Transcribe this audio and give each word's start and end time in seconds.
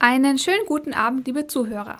Einen 0.00 0.38
schönen 0.38 0.64
guten 0.64 0.94
Abend, 0.94 1.26
liebe 1.26 1.48
Zuhörer. 1.48 1.96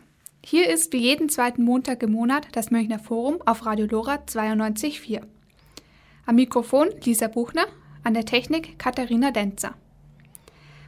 Hier 0.46 0.70
ist 0.70 0.92
wie 0.92 0.98
jeden 0.98 1.28
zweiten 1.28 1.64
Montag 1.64 2.00
im 2.04 2.12
Monat 2.12 2.46
das 2.52 2.70
Münchner 2.70 3.00
Forum 3.00 3.42
auf 3.44 3.66
Radio 3.66 3.86
Lora 3.86 4.20
92.4. 4.24 5.22
Am 6.24 6.36
Mikrofon 6.36 6.90
Lisa 7.02 7.26
Buchner, 7.26 7.66
an 8.04 8.14
der 8.14 8.24
Technik 8.24 8.78
Katharina 8.78 9.32
Denzer. 9.32 9.74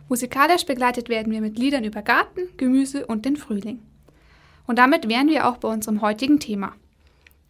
Musikalisch 0.08 0.64
begleitet 0.66 1.08
werden 1.08 1.32
wir 1.32 1.40
mit 1.40 1.58
Liedern 1.58 1.82
über 1.82 2.02
Garten, 2.02 2.42
Gemüse 2.56 3.04
und 3.04 3.24
den 3.24 3.36
Frühling. 3.36 3.82
Und 4.68 4.78
damit 4.78 5.08
wären 5.08 5.26
wir 5.26 5.48
auch 5.48 5.56
bei 5.56 5.66
unserem 5.66 6.02
heutigen 6.02 6.38
Thema. 6.38 6.76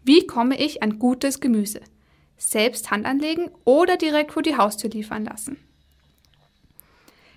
Wie 0.03 0.27
komme 0.27 0.59
ich 0.59 0.83
an 0.83 0.99
gutes 0.99 1.39
Gemüse? 1.39 1.83
Selbst 2.39 2.91
Hand 2.91 3.05
anlegen 3.05 3.51
oder 3.67 3.99
direkt 3.99 4.33
vor 4.33 4.43
die 4.43 4.57
Haustür 4.57 4.89
liefern 4.89 5.27
lassen? 5.27 5.59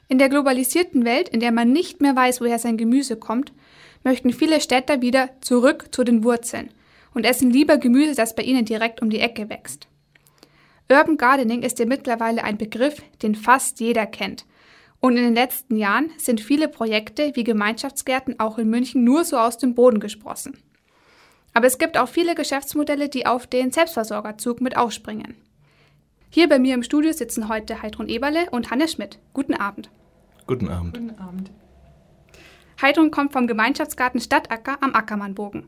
In 0.08 0.18
der 0.20 0.30
globalisierten 0.30 1.06
Welt, 1.06 1.30
in 1.30 1.40
der 1.40 1.52
man 1.52 1.72
nicht 1.72 2.02
mehr 2.02 2.16
weiß, 2.16 2.42
woher 2.42 2.60
sein 2.60 2.78
Gemüse 2.78 3.16
kommt, 3.16 3.54
möchten 4.04 4.32
viele 4.32 4.62
Städter 4.62 5.02
wieder 5.02 5.30
zurück 5.42 5.88
zu 5.92 6.04
den 6.04 6.24
Wurzeln 6.24 6.70
und 7.14 7.26
essen 7.26 7.52
lieber 7.52 7.78
Gemüse, 7.78 8.16
das 8.16 8.36
bei 8.36 8.44
ihnen 8.44 8.66
direkt 8.66 9.02
um 9.02 9.10
die 9.10 9.20
Ecke 9.20 9.50
wächst. 9.50 9.88
Urban 10.90 11.18
Gardening 11.18 11.64
ist 11.64 11.80
ja 11.80 11.86
mittlerweile 11.86 12.44
ein 12.44 12.58
Begriff, 12.58 13.02
den 13.22 13.36
fast 13.36 13.80
jeder 13.80 14.06
kennt. 14.06 14.46
Und 15.00 15.18
in 15.18 15.24
den 15.24 15.34
letzten 15.34 15.76
Jahren 15.76 16.12
sind 16.18 16.40
viele 16.40 16.68
Projekte 16.68 17.32
wie 17.36 17.44
Gemeinschaftsgärten 17.44 18.40
auch 18.40 18.58
in 18.58 18.70
München 18.70 19.04
nur 19.04 19.24
so 19.26 19.38
aus 19.38 19.58
dem 19.58 19.76
Boden 19.76 20.00
gesprossen. 20.00 20.58
Aber 21.54 21.68
es 21.68 21.78
gibt 21.78 21.98
auch 21.98 22.08
viele 22.08 22.36
Geschäftsmodelle, 22.36 23.10
die 23.10 23.26
auf 23.26 23.48
den 23.48 23.72
Selbstversorgerzug 23.72 24.62
mit 24.62 24.78
aufspringen. 24.78 25.36
Hier 26.36 26.50
bei 26.50 26.58
mir 26.58 26.74
im 26.74 26.82
Studio 26.82 27.14
sitzen 27.14 27.48
heute 27.48 27.84
Heidrun 27.84 28.10
Eberle 28.10 28.50
und 28.50 28.72
Hannes 28.72 28.94
Schmidt. 28.94 29.20
Guten 29.34 29.54
Abend. 29.54 29.92
Guten 30.48 30.68
Abend. 30.68 30.98
Guten 30.98 31.20
Abend. 31.20 31.52
Heidrun 32.82 33.12
kommt 33.12 33.34
vom 33.34 33.46
Gemeinschaftsgarten 33.46 34.20
Stadtacker 34.20 34.82
am 34.82 34.96
Ackermannbogen. 34.96 35.68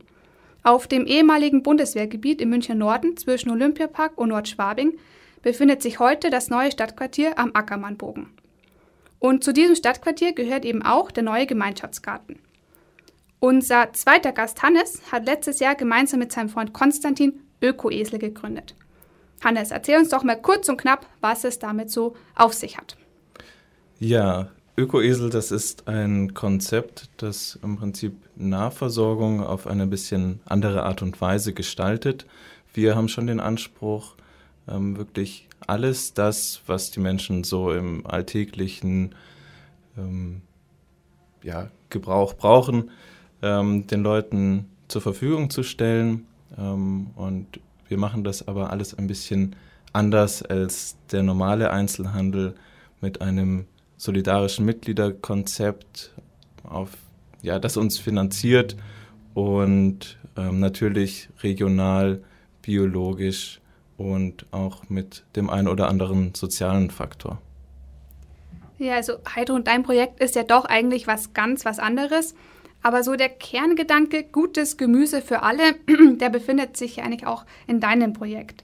Auf 0.64 0.88
dem 0.88 1.06
ehemaligen 1.06 1.62
Bundeswehrgebiet 1.62 2.40
im 2.40 2.50
München 2.50 2.78
Norden 2.78 3.16
zwischen 3.16 3.50
Olympiapark 3.50 4.18
und 4.18 4.30
Nordschwabing 4.30 4.98
befindet 5.40 5.82
sich 5.82 6.00
heute 6.00 6.30
das 6.30 6.50
neue 6.50 6.72
Stadtquartier 6.72 7.38
am 7.38 7.52
Ackermannbogen. 7.54 8.30
Und 9.20 9.44
zu 9.44 9.52
diesem 9.52 9.76
Stadtquartier 9.76 10.32
gehört 10.32 10.64
eben 10.64 10.82
auch 10.82 11.12
der 11.12 11.22
neue 11.22 11.46
Gemeinschaftsgarten. 11.46 12.40
Unser 13.38 13.92
zweiter 13.92 14.32
Gast 14.32 14.64
Hannes 14.64 15.00
hat 15.12 15.26
letztes 15.26 15.60
Jahr 15.60 15.76
gemeinsam 15.76 16.18
mit 16.18 16.32
seinem 16.32 16.48
Freund 16.48 16.72
Konstantin 16.72 17.38
Ökoesel 17.62 18.18
gegründet. 18.18 18.74
Hannes, 19.42 19.70
erzähl 19.70 19.98
uns 19.98 20.08
doch 20.08 20.22
mal 20.22 20.40
kurz 20.40 20.68
und 20.68 20.76
knapp, 20.78 21.06
was 21.20 21.44
es 21.44 21.58
damit 21.58 21.90
so 21.90 22.16
auf 22.34 22.52
sich 22.54 22.78
hat. 22.78 22.96
Ja, 23.98 24.48
Ökoesel, 24.76 25.30
das 25.30 25.50
ist 25.50 25.88
ein 25.88 26.34
Konzept, 26.34 27.08
das 27.16 27.58
im 27.62 27.76
Prinzip 27.76 28.14
Nahversorgung 28.36 29.42
auf 29.42 29.66
eine 29.66 29.86
bisschen 29.86 30.40
andere 30.44 30.82
Art 30.82 31.00
und 31.00 31.18
Weise 31.20 31.54
gestaltet. 31.54 32.26
Wir 32.74 32.94
haben 32.94 33.08
schon 33.08 33.26
den 33.26 33.40
Anspruch, 33.40 34.16
ähm, 34.68 34.98
wirklich 34.98 35.48
alles 35.66 36.12
das, 36.12 36.60
was 36.66 36.90
die 36.90 37.00
Menschen 37.00 37.42
so 37.42 37.72
im 37.72 38.06
alltäglichen 38.06 39.14
ähm, 39.96 40.42
ja, 41.42 41.70
Gebrauch 41.88 42.34
brauchen, 42.34 42.90
ähm, 43.42 43.86
den 43.86 44.02
Leuten 44.02 44.66
zur 44.88 45.00
Verfügung 45.00 45.48
zu 45.48 45.62
stellen. 45.62 46.26
Ähm, 46.58 47.08
und 47.16 47.60
wir 47.88 47.98
machen 47.98 48.24
das 48.24 48.46
aber 48.46 48.70
alles 48.70 48.96
ein 48.96 49.06
bisschen 49.06 49.56
anders 49.92 50.42
als 50.42 50.96
der 51.10 51.22
normale 51.22 51.70
Einzelhandel 51.70 52.54
mit 53.00 53.20
einem 53.20 53.66
solidarischen 53.96 54.64
Mitgliederkonzept, 54.64 56.12
auf, 56.64 56.90
ja, 57.42 57.58
das 57.58 57.76
uns 57.76 57.98
finanziert 57.98 58.76
und 59.34 60.18
ähm, 60.36 60.60
natürlich 60.60 61.28
regional, 61.42 62.22
biologisch 62.62 63.60
und 63.96 64.46
auch 64.50 64.88
mit 64.88 65.24
dem 65.36 65.48
einen 65.48 65.68
oder 65.68 65.88
anderen 65.88 66.34
sozialen 66.34 66.90
Faktor. 66.90 67.40
Ja, 68.78 68.94
also 68.96 69.14
Heidro 69.34 69.54
und 69.54 69.66
dein 69.66 69.82
Projekt 69.82 70.20
ist 70.20 70.34
ja 70.34 70.42
doch 70.42 70.66
eigentlich 70.66 71.06
was 71.06 71.32
ganz 71.32 71.64
was 71.64 71.78
anderes. 71.78 72.34
Aber 72.86 73.02
so 73.02 73.16
der 73.16 73.30
Kerngedanke, 73.30 74.22
gutes 74.22 74.76
Gemüse 74.76 75.20
für 75.20 75.42
alle, 75.42 75.74
der 76.20 76.30
befindet 76.30 76.76
sich 76.76 77.02
eigentlich 77.02 77.26
auch 77.26 77.44
in 77.66 77.80
deinem 77.80 78.12
Projekt. 78.12 78.62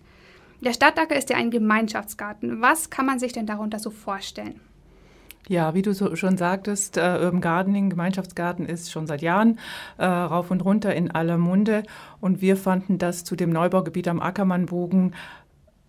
Der 0.60 0.72
Stadtacker 0.72 1.16
ist 1.16 1.28
ja 1.30 1.36
ein 1.36 1.50
Gemeinschaftsgarten. 1.50 2.62
Was 2.62 2.88
kann 2.88 3.04
man 3.04 3.18
sich 3.18 3.32
denn 3.32 3.46
darunter 3.46 3.80
so 3.80 3.90
vorstellen? 3.90 4.60
Ja, 5.48 5.74
wie 5.74 5.82
du 5.82 5.92
so 5.92 6.14
schon 6.14 6.38
sagtest, 6.38 6.98
äh, 6.98 7.18
Urban 7.20 7.40
Gardening, 7.40 7.90
Gemeinschaftsgarten 7.90 8.64
ist 8.64 8.92
schon 8.92 9.08
seit 9.08 9.22
Jahren 9.22 9.58
äh, 9.98 10.04
rauf 10.06 10.52
und 10.52 10.64
runter 10.64 10.94
in 10.94 11.10
aller 11.10 11.36
Munde. 11.36 11.82
Und 12.20 12.40
wir 12.40 12.56
fanden, 12.56 12.98
dass 12.98 13.24
zu 13.24 13.34
dem 13.34 13.50
Neubaugebiet 13.50 14.06
am 14.06 14.22
Ackermannbogen 14.22 15.16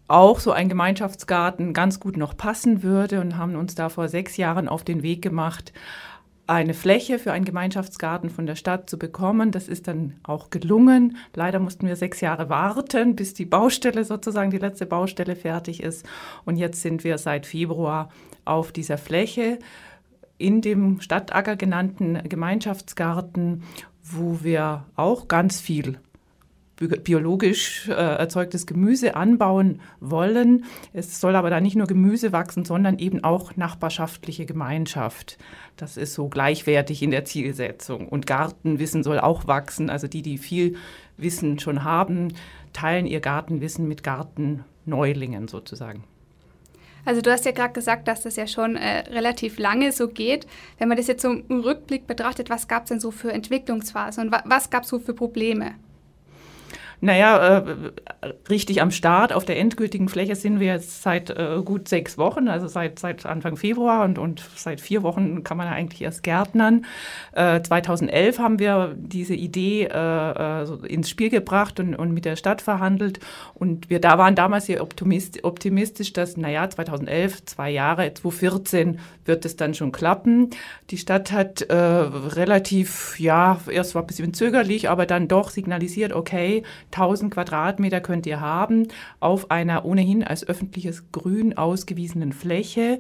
auch 0.07 0.39
so 0.39 0.51
ein 0.51 0.69
Gemeinschaftsgarten 0.69 1.73
ganz 1.73 1.99
gut 1.99 2.17
noch 2.17 2.35
passen 2.35 2.81
würde 2.81 3.21
und 3.21 3.37
haben 3.37 3.55
uns 3.55 3.75
da 3.75 3.89
vor 3.89 4.09
sechs 4.09 4.37
Jahren 4.37 4.67
auf 4.67 4.83
den 4.83 5.03
Weg 5.03 5.21
gemacht, 5.21 5.71
eine 6.45 6.73
Fläche 6.73 7.19
für 7.19 7.31
einen 7.31 7.45
Gemeinschaftsgarten 7.45 8.29
von 8.29 8.45
der 8.45 8.55
Stadt 8.55 8.89
zu 8.89 8.99
bekommen. 8.99 9.51
Das 9.51 9.67
ist 9.67 9.87
dann 9.87 10.15
auch 10.23 10.49
gelungen. 10.49 11.17
Leider 11.33 11.59
mussten 11.59 11.87
wir 11.87 11.95
sechs 11.95 12.19
Jahre 12.21 12.49
warten, 12.49 13.15
bis 13.15 13.33
die 13.33 13.45
Baustelle 13.45 14.03
sozusagen, 14.03 14.51
die 14.51 14.57
letzte 14.57 14.85
Baustelle 14.85 15.35
fertig 15.35 15.81
ist. 15.81 16.05
Und 16.43 16.57
jetzt 16.57 16.81
sind 16.81 17.03
wir 17.03 17.17
seit 17.17 17.45
Februar 17.45 18.09
auf 18.45 18.71
dieser 18.71 18.97
Fläche 18.97 19.59
in 20.37 20.61
dem 20.61 20.99
Stadtacker 20.99 21.55
genannten 21.55 22.19
Gemeinschaftsgarten, 22.27 23.63
wo 24.03 24.39
wir 24.41 24.85
auch 24.95 25.29
ganz 25.29 25.61
viel 25.61 25.99
biologisch 26.75 27.87
äh, 27.87 27.93
erzeugtes 27.93 28.65
Gemüse 28.65 29.15
anbauen 29.15 29.79
wollen. 29.99 30.65
Es 30.91 31.21
soll 31.21 31.35
aber 31.35 31.49
da 31.49 31.61
nicht 31.61 31.75
nur 31.75 31.87
Gemüse 31.87 32.31
wachsen, 32.31 32.65
sondern 32.65 32.97
eben 32.99 33.23
auch 33.23 33.55
nachbarschaftliche 33.55 34.45
Gemeinschaft. 34.45 35.37
Das 35.77 35.97
ist 35.97 36.13
so 36.13 36.29
gleichwertig 36.29 37.03
in 37.03 37.11
der 37.11 37.25
Zielsetzung. 37.25 38.07
Und 38.07 38.25
Gartenwissen 38.25 39.03
soll 39.03 39.19
auch 39.19 39.47
wachsen. 39.47 39.89
Also 39.89 40.07
die, 40.07 40.23
die 40.23 40.37
viel 40.37 40.75
Wissen 41.17 41.59
schon 41.59 41.83
haben, 41.83 42.33
teilen 42.73 43.05
ihr 43.05 43.19
Gartenwissen 43.19 43.87
mit 43.87 44.03
Gartenneulingen 44.03 45.47
sozusagen. 45.47 46.03
Also 47.05 47.21
du 47.21 47.31
hast 47.31 47.45
ja 47.45 47.51
gerade 47.51 47.73
gesagt, 47.73 48.07
dass 48.07 48.21
das 48.21 48.37
ja 48.37 48.47
schon 48.47 48.77
äh, 48.77 48.99
relativ 49.09 49.59
lange 49.59 49.91
so 49.91 50.07
geht. 50.07 50.47
Wenn 50.77 50.87
man 50.87 50.97
das 50.97 51.07
jetzt 51.07 51.21
so 51.21 51.31
im 51.31 51.59
Rückblick 51.59 52.07
betrachtet, 52.07 52.49
was 52.49 52.67
gab 52.67 52.83
es 52.83 52.89
denn 52.89 52.99
so 52.99 53.11
für 53.11 53.31
Entwicklungsphasen 53.31 54.25
und 54.25 54.31
wa 54.31 54.41
was 54.45 54.69
gab 54.69 54.83
es 54.83 54.89
so 54.89 54.99
für 54.99 55.13
Probleme? 55.13 55.75
Naja, 57.03 57.57
äh, 57.57 57.63
richtig 58.49 58.81
am 58.81 58.89
Start. 58.89 59.33
Auf 59.33 59.43
der 59.43 59.59
endgültigen 59.59 60.07
Fläche 60.07 60.37
sind 60.37 60.61
wir 60.61 60.67
jetzt 60.67 61.03
seit 61.03 61.31
äh, 61.31 61.61
gut 61.61 61.89
sechs 61.89 62.17
Wochen, 62.17 62.47
also 62.47 62.69
seit, 62.69 62.97
seit 62.97 63.25
Anfang 63.25 63.57
Februar 63.57 64.05
und, 64.05 64.17
und 64.17 64.41
seit 64.55 64.79
vier 64.79 65.03
Wochen 65.03 65.43
kann 65.43 65.57
man 65.57 65.67
ja 65.67 65.73
eigentlich 65.73 66.01
erst 66.01 66.23
gärtnern. 66.23 66.85
Äh, 67.33 67.61
2011 67.61 68.39
haben 68.39 68.57
wir 68.57 68.95
diese 68.95 69.33
Idee 69.35 69.83
äh, 69.83 70.65
so 70.65 70.75
ins 70.75 71.09
Spiel 71.09 71.29
gebracht 71.29 71.77
und, 71.81 71.93
und 71.93 72.13
mit 72.13 72.23
der 72.23 72.37
Stadt 72.37 72.61
verhandelt. 72.61 73.19
Und 73.53 73.89
wir 73.89 73.99
da 73.99 74.17
waren 74.17 74.35
damals 74.35 74.67
sehr 74.67 74.81
optimist, 74.81 75.43
optimistisch, 75.43 76.13
dass, 76.13 76.37
naja, 76.37 76.69
2011, 76.69 77.43
zwei 77.43 77.69
Jahre, 77.69 78.13
2014 78.13 78.99
wird 79.25 79.43
es 79.43 79.57
dann 79.57 79.73
schon 79.73 79.91
klappen. 79.91 80.51
Die 80.89 80.97
Stadt 80.97 81.33
hat 81.33 81.63
äh, 81.63 81.75
relativ, 81.75 83.19
ja, 83.19 83.59
erst 83.69 83.93
war 83.93 84.03
ein 84.03 84.07
bisschen 84.07 84.33
zögerlich, 84.33 84.89
aber 84.89 85.05
dann 85.05 85.27
doch 85.27 85.49
signalisiert, 85.49 86.13
okay, 86.13 86.63
1000 86.93 87.33
Quadratmeter 87.33 88.01
könnt 88.01 88.25
ihr 88.25 88.39
haben 88.39 88.87
auf 89.19 89.51
einer 89.51 89.85
ohnehin 89.85 90.23
als 90.23 90.47
öffentliches 90.47 91.11
Grün 91.11 91.57
ausgewiesenen 91.57 92.33
Fläche 92.33 92.99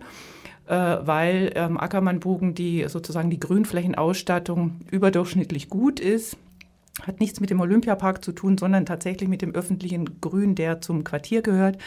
äh, 0.67 0.73
weil 0.73 1.51
ähm, 1.55 1.77
Ackermannbogen 1.77 2.55
die 2.55 2.85
sozusagen 2.87 3.29
die 3.29 3.39
Grünflächenausstattung 3.39 4.79
überdurchschnittlich 4.91 5.69
gut 5.69 5.99
ist 5.99 6.37
hat 7.01 7.19
nichts 7.19 7.39
mit 7.39 7.49
dem 7.49 7.59
Olympiapark 7.59 8.23
zu 8.23 8.31
tun, 8.33 8.57
sondern 8.57 8.85
tatsächlich 8.85 9.27
mit 9.27 9.41
dem 9.41 9.55
öffentlichen 9.55 10.21
Grün, 10.21 10.53
der 10.53 10.79
zum 10.79 11.03
Quartier 11.03 11.41
gehört, 11.41 11.77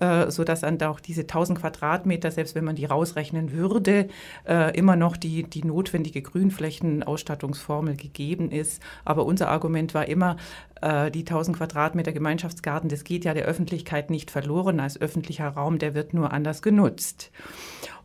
äh, 0.00 0.30
sodass 0.30 0.62
dann 0.62 0.80
auch 0.82 1.00
diese 1.00 1.26
1000 1.26 1.58
Quadratmeter, 1.58 2.30
selbst 2.30 2.54
wenn 2.54 2.64
man 2.64 2.74
die 2.74 2.86
rausrechnen 2.86 3.52
würde, 3.52 4.08
äh, 4.48 4.74
immer 4.76 4.96
noch 4.96 5.18
die, 5.18 5.42
die 5.42 5.64
notwendige 5.64 6.22
Grünflächenausstattungsformel 6.22 7.96
gegeben 7.96 8.50
ist. 8.50 8.82
Aber 9.04 9.26
unser 9.26 9.50
Argument 9.50 9.92
war 9.92 10.08
immer, 10.08 10.36
äh, 10.80 11.10
die 11.10 11.24
1000 11.24 11.58
Quadratmeter 11.58 12.12
Gemeinschaftsgarten, 12.12 12.88
das 12.88 13.04
geht 13.04 13.26
ja 13.26 13.34
der 13.34 13.44
Öffentlichkeit 13.44 14.08
nicht 14.08 14.30
verloren 14.30 14.80
als 14.80 14.98
öffentlicher 14.98 15.48
Raum, 15.48 15.78
der 15.78 15.94
wird 15.94 16.14
nur 16.14 16.32
anders 16.32 16.62
genutzt. 16.62 17.30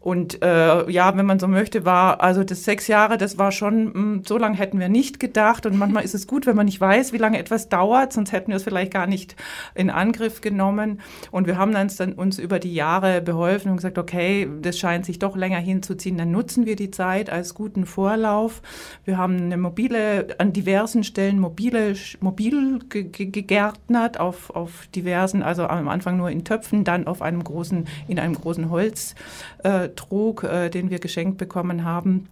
Und 0.04 0.44
äh, 0.44 0.92
ja, 0.92 1.16
wenn 1.16 1.26
man 1.26 1.40
so 1.40 1.48
möchte, 1.48 1.86
war 1.86 2.22
also 2.22 2.44
das 2.44 2.66
sechs 2.66 2.88
Jahre, 2.88 3.18
das 3.18 3.38
war 3.38 3.54
schon, 3.54 3.86
mh, 3.86 3.94
hm, 3.94 4.24
so 4.26 4.38
lange 4.38 4.58
hätten 4.58 4.78
wir 4.78 4.90
nicht 4.90 5.18
gedacht. 5.22 5.66
Und 5.66 5.78
manchmal 5.78 6.04
ist 6.04 6.14
es 6.14 6.28
gut, 6.28 6.46
wenn 6.46 6.58
man 6.58 6.66
nicht 6.66 6.82
weiß, 6.82 7.14
wie 7.14 7.18
lange 7.18 7.40
etwas 7.40 7.70
dauert, 7.70 8.12
sonst 8.12 8.34
hätten 8.34 8.50
wir 8.50 8.58
es 8.58 8.64
vielleicht 8.64 8.92
gar 8.92 9.08
nicht 9.08 9.38
in 9.76 9.90
Angriff 9.90 10.42
genommen. 10.42 11.00
Und 11.32 11.48
wir 11.48 11.58
haben 11.58 11.72
dann, 11.72 11.90
dann 11.98 12.14
uns 12.14 12.38
über 12.38 12.60
die 12.60 12.74
Jahre 12.74 13.22
beholfen 13.22 13.72
und 13.72 13.78
gesagt, 13.78 13.98
okay, 13.98 14.50
das 14.62 14.78
scheint 14.78 15.06
sich 15.06 15.20
doch 15.20 15.38
länger 15.38 15.60
hinzuziehen, 15.60 16.18
dann 16.18 16.32
nutzen 16.32 16.66
wir 16.66 16.76
die 16.76 16.92
Zeit 16.92 17.30
als 17.30 17.54
guten 17.54 17.86
Vorlauf. 17.86 18.62
Wir 19.06 19.18
haben 19.18 19.38
eine 19.38 19.56
mobile, 19.56 20.36
an 20.38 20.52
diversen 20.52 21.06
Stellen 21.06 21.40
mobile, 21.40 21.96
mobil 22.20 22.80
gegärtnert 22.90 24.20
auf, 24.20 24.50
auf 24.50 24.88
diversen, 24.94 25.44
also 25.44 25.66
am 25.66 25.88
Anfang 25.88 26.18
nur 26.18 26.30
in 26.30 26.44
Töpfen, 26.44 26.84
dann 26.84 27.08
auf 27.08 27.22
einem 27.22 27.42
großen, 27.42 27.88
in 28.10 28.20
einem 28.20 28.36
großen 28.36 28.70
Holz. 28.70 29.16
Äh, 29.64 29.93
Trug, 29.96 30.44
äh, 30.44 30.70
den 30.70 30.90
wir 30.90 31.00
geschenkt 31.00 31.38
bekommen 31.38 31.84
haben. 31.84 32.28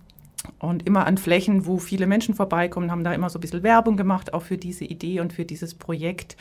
Und 0.59 0.87
immer 0.87 1.05
an 1.05 1.17
Flächen, 1.17 1.65
wo 1.65 1.77
viele 1.77 2.07
Menschen 2.07 2.33
vorbeikommen, 2.33 2.91
haben 2.91 3.03
da 3.03 3.13
immer 3.13 3.29
so 3.29 3.37
ein 3.37 3.41
bisschen 3.41 3.63
Werbung 3.63 3.95
gemacht, 3.95 4.33
auch 4.33 4.41
für 4.41 4.57
diese 4.57 4.85
Idee 4.85 5.19
und 5.19 5.33
für 5.33 5.45
dieses 5.45 5.75
Projekt. 5.75 6.35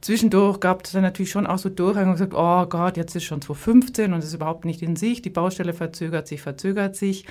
Zwischendurch 0.00 0.60
gab 0.60 0.84
es 0.84 0.92
dann 0.92 1.02
natürlich 1.02 1.30
schon 1.30 1.46
auch 1.46 1.58
so 1.58 1.68
Durchhang 1.68 2.06
und 2.06 2.12
gesagt, 2.12 2.32
oh 2.34 2.66
Gott, 2.66 2.96
jetzt 2.96 3.14
ist 3.14 3.24
schon 3.24 3.42
2015 3.42 4.12
und 4.12 4.20
es 4.20 4.26
ist 4.26 4.34
überhaupt 4.34 4.64
nicht 4.64 4.82
in 4.82 4.96
sich, 4.96 5.20
die 5.20 5.30
Baustelle 5.30 5.74
verzögert 5.74 6.26
sich, 6.26 6.40
verzögert 6.40 6.96
sich. 6.96 7.26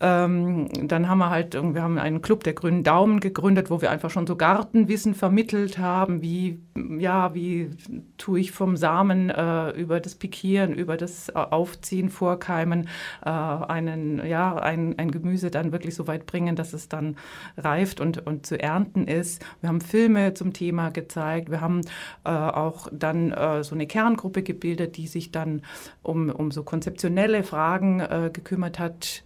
Ähm, 0.00 0.68
dann 0.88 1.08
haben 1.08 1.18
wir 1.18 1.28
halt, 1.28 1.54
wir 1.54 1.82
haben 1.82 1.98
einen 1.98 2.22
Club 2.22 2.42
der 2.44 2.54
Grünen 2.54 2.82
Daumen 2.82 3.20
gegründet, 3.20 3.70
wo 3.70 3.82
wir 3.82 3.90
einfach 3.90 4.08
schon 4.08 4.26
so 4.26 4.34
Gartenwissen 4.34 5.14
vermittelt 5.14 5.78
haben, 5.78 6.22
wie, 6.22 6.58
ja, 6.98 7.34
wie 7.34 7.70
tue 8.16 8.40
ich 8.40 8.52
vom 8.52 8.76
Samen 8.76 9.28
äh, 9.28 9.70
über 9.72 10.00
das 10.00 10.14
Pikieren, 10.14 10.72
über 10.72 10.96
das 10.96 11.34
Aufziehen, 11.36 12.08
Vorkeimen 12.08 12.88
äh, 13.24 13.28
einen, 13.28 14.26
ja, 14.26 14.56
ein, 14.56 14.98
ein 14.98 15.10
Gemüse 15.10 15.50
dann 15.50 15.70
wirklich 15.70 15.94
so 15.94 16.06
weit 16.06 16.24
bringen, 16.24 16.56
dass 16.56 16.72
es 16.72 16.88
dann 16.88 17.16
reift 17.58 18.00
und, 18.00 18.26
und 18.26 18.46
zu 18.46 18.58
ernten 18.58 19.06
ist. 19.06 19.44
Wir 19.60 19.68
haben 19.68 19.82
Filme 19.82 20.32
zum 20.32 20.54
Thema 20.54 20.90
gezeigt. 20.90 21.50
Wir 21.50 21.60
haben 21.60 21.82
äh, 22.24 22.30
auch 22.30 22.88
dann 22.90 23.32
äh, 23.32 23.62
so 23.62 23.74
eine 23.74 23.86
Kerngruppe 23.86 24.42
gebildet, 24.42 24.96
die 24.96 25.06
sich 25.06 25.30
dann 25.30 25.60
um, 26.02 26.30
um 26.30 26.50
so 26.50 26.62
konzeptionelle 26.62 27.42
Fragen 27.42 28.00
äh, 28.00 28.30
gekümmert 28.32 28.78
hat 28.78 29.24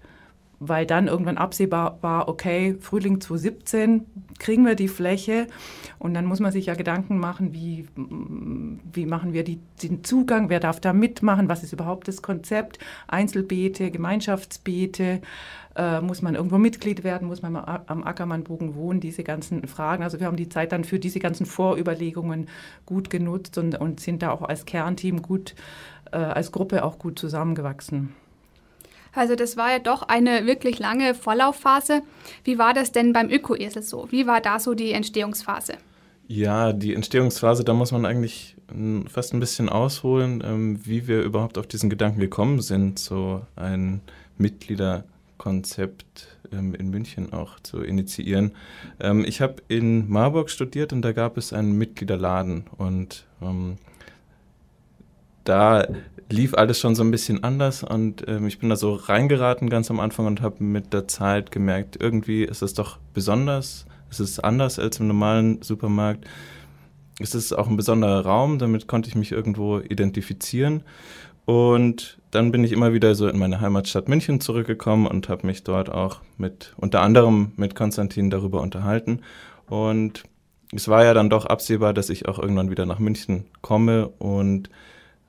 weil 0.68 0.86
dann 0.86 1.08
irgendwann 1.08 1.38
absehbar 1.38 1.98
war, 2.00 2.28
okay, 2.28 2.76
Frühling 2.80 3.20
2017 3.20 4.06
kriegen 4.38 4.66
wir 4.66 4.74
die 4.74 4.88
Fläche 4.88 5.46
und 5.98 6.14
dann 6.14 6.26
muss 6.26 6.40
man 6.40 6.52
sich 6.52 6.66
ja 6.66 6.74
Gedanken 6.74 7.18
machen, 7.18 7.52
wie, 7.52 7.86
wie 8.92 9.06
machen 9.06 9.32
wir 9.32 9.44
die, 9.44 9.60
den 9.82 10.04
Zugang, 10.04 10.48
wer 10.48 10.60
darf 10.60 10.80
da 10.80 10.92
mitmachen, 10.92 11.48
was 11.48 11.62
ist 11.62 11.72
überhaupt 11.72 12.08
das 12.08 12.22
Konzept, 12.22 12.78
Einzelbeete, 13.06 13.90
Gemeinschaftsbeete, 13.90 15.20
äh, 15.76 16.00
muss 16.00 16.22
man 16.22 16.34
irgendwo 16.34 16.58
Mitglied 16.58 17.04
werden, 17.04 17.28
muss 17.28 17.42
man 17.42 17.56
am 17.56 18.04
Ackermannbogen 18.04 18.74
wohnen, 18.74 19.00
diese 19.00 19.24
ganzen 19.24 19.66
Fragen. 19.66 20.02
Also 20.02 20.20
wir 20.20 20.26
haben 20.26 20.36
die 20.36 20.48
Zeit 20.48 20.72
dann 20.72 20.84
für 20.84 20.98
diese 20.98 21.18
ganzen 21.18 21.46
Vorüberlegungen 21.46 22.48
gut 22.86 23.10
genutzt 23.10 23.58
und, 23.58 23.80
und 23.80 24.00
sind 24.00 24.22
da 24.22 24.30
auch 24.30 24.42
als 24.42 24.66
Kernteam 24.66 25.22
gut, 25.22 25.54
äh, 26.12 26.16
als 26.16 26.52
Gruppe 26.52 26.84
auch 26.84 26.98
gut 26.98 27.18
zusammengewachsen. 27.18 28.14
Also 29.14 29.36
das 29.36 29.56
war 29.56 29.72
ja 29.72 29.78
doch 29.78 30.02
eine 30.02 30.46
wirklich 30.46 30.78
lange 30.78 31.14
Vorlaufphase. 31.14 32.02
Wie 32.44 32.58
war 32.58 32.74
das 32.74 32.92
denn 32.92 33.12
beim 33.12 33.30
Ökoesel 33.30 33.82
so? 33.82 34.08
Wie 34.10 34.26
war 34.26 34.40
da 34.40 34.58
so 34.58 34.74
die 34.74 34.92
Entstehungsphase? 34.92 35.74
Ja, 36.26 36.72
die 36.72 36.94
Entstehungsphase, 36.94 37.64
da 37.64 37.74
muss 37.74 37.92
man 37.92 38.06
eigentlich 38.06 38.56
fast 39.08 39.34
ein 39.34 39.40
bisschen 39.40 39.68
ausholen, 39.68 40.42
ähm, 40.44 40.80
wie 40.84 41.06
wir 41.06 41.22
überhaupt 41.22 41.58
auf 41.58 41.66
diesen 41.66 41.90
Gedanken 41.90 42.18
gekommen 42.18 42.62
sind, 42.62 42.98
so 42.98 43.42
ein 43.56 44.00
Mitgliederkonzept 44.38 46.38
ähm, 46.50 46.74
in 46.74 46.88
München 46.88 47.32
auch 47.32 47.60
zu 47.60 47.82
initiieren. 47.82 48.52
Ähm, 49.00 49.24
ich 49.26 49.42
habe 49.42 49.56
in 49.68 50.08
Marburg 50.08 50.48
studiert 50.48 50.94
und 50.94 51.02
da 51.02 51.12
gab 51.12 51.36
es 51.36 51.52
einen 51.52 51.76
Mitgliederladen 51.76 52.64
und 52.78 53.26
da 55.44 55.86
lief 56.30 56.54
alles 56.54 56.80
schon 56.80 56.94
so 56.94 57.04
ein 57.04 57.10
bisschen 57.10 57.44
anders 57.44 57.82
und 57.82 58.26
ähm, 58.26 58.46
ich 58.46 58.58
bin 58.58 58.70
da 58.70 58.76
so 58.76 58.94
reingeraten 58.94 59.68
ganz 59.68 59.90
am 59.90 60.00
Anfang 60.00 60.26
und 60.26 60.40
habe 60.40 60.62
mit 60.64 60.92
der 60.92 61.06
Zeit 61.06 61.50
gemerkt, 61.50 61.96
irgendwie 62.00 62.44
ist 62.44 62.62
es 62.62 62.74
doch 62.74 62.98
besonders, 63.12 63.86
es 64.10 64.20
ist 64.20 64.40
anders 64.40 64.78
als 64.78 65.00
im 65.00 65.08
normalen 65.08 65.62
Supermarkt. 65.62 66.24
Es 67.20 67.34
ist 67.34 67.52
auch 67.52 67.68
ein 67.68 67.76
besonderer 67.76 68.24
Raum, 68.24 68.58
damit 68.58 68.86
konnte 68.86 69.08
ich 69.08 69.14
mich 69.14 69.32
irgendwo 69.32 69.78
identifizieren. 69.78 70.82
Und 71.44 72.18
dann 72.30 72.50
bin 72.50 72.64
ich 72.64 72.72
immer 72.72 72.92
wieder 72.92 73.14
so 73.14 73.28
in 73.28 73.38
meine 73.38 73.60
Heimatstadt 73.60 74.08
München 74.08 74.40
zurückgekommen 74.40 75.06
und 75.06 75.28
habe 75.28 75.46
mich 75.46 75.62
dort 75.62 75.90
auch 75.90 76.20
mit, 76.38 76.74
unter 76.76 77.02
anderem 77.02 77.52
mit 77.56 77.74
Konstantin 77.74 78.30
darüber 78.30 78.62
unterhalten. 78.62 79.20
Und 79.66 80.24
es 80.72 80.88
war 80.88 81.04
ja 81.04 81.14
dann 81.14 81.30
doch 81.30 81.46
absehbar, 81.46 81.92
dass 81.92 82.08
ich 82.08 82.26
auch 82.26 82.38
irgendwann 82.38 82.70
wieder 82.70 82.86
nach 82.86 82.98
München 82.98 83.46
komme 83.62 84.08
und 84.08 84.70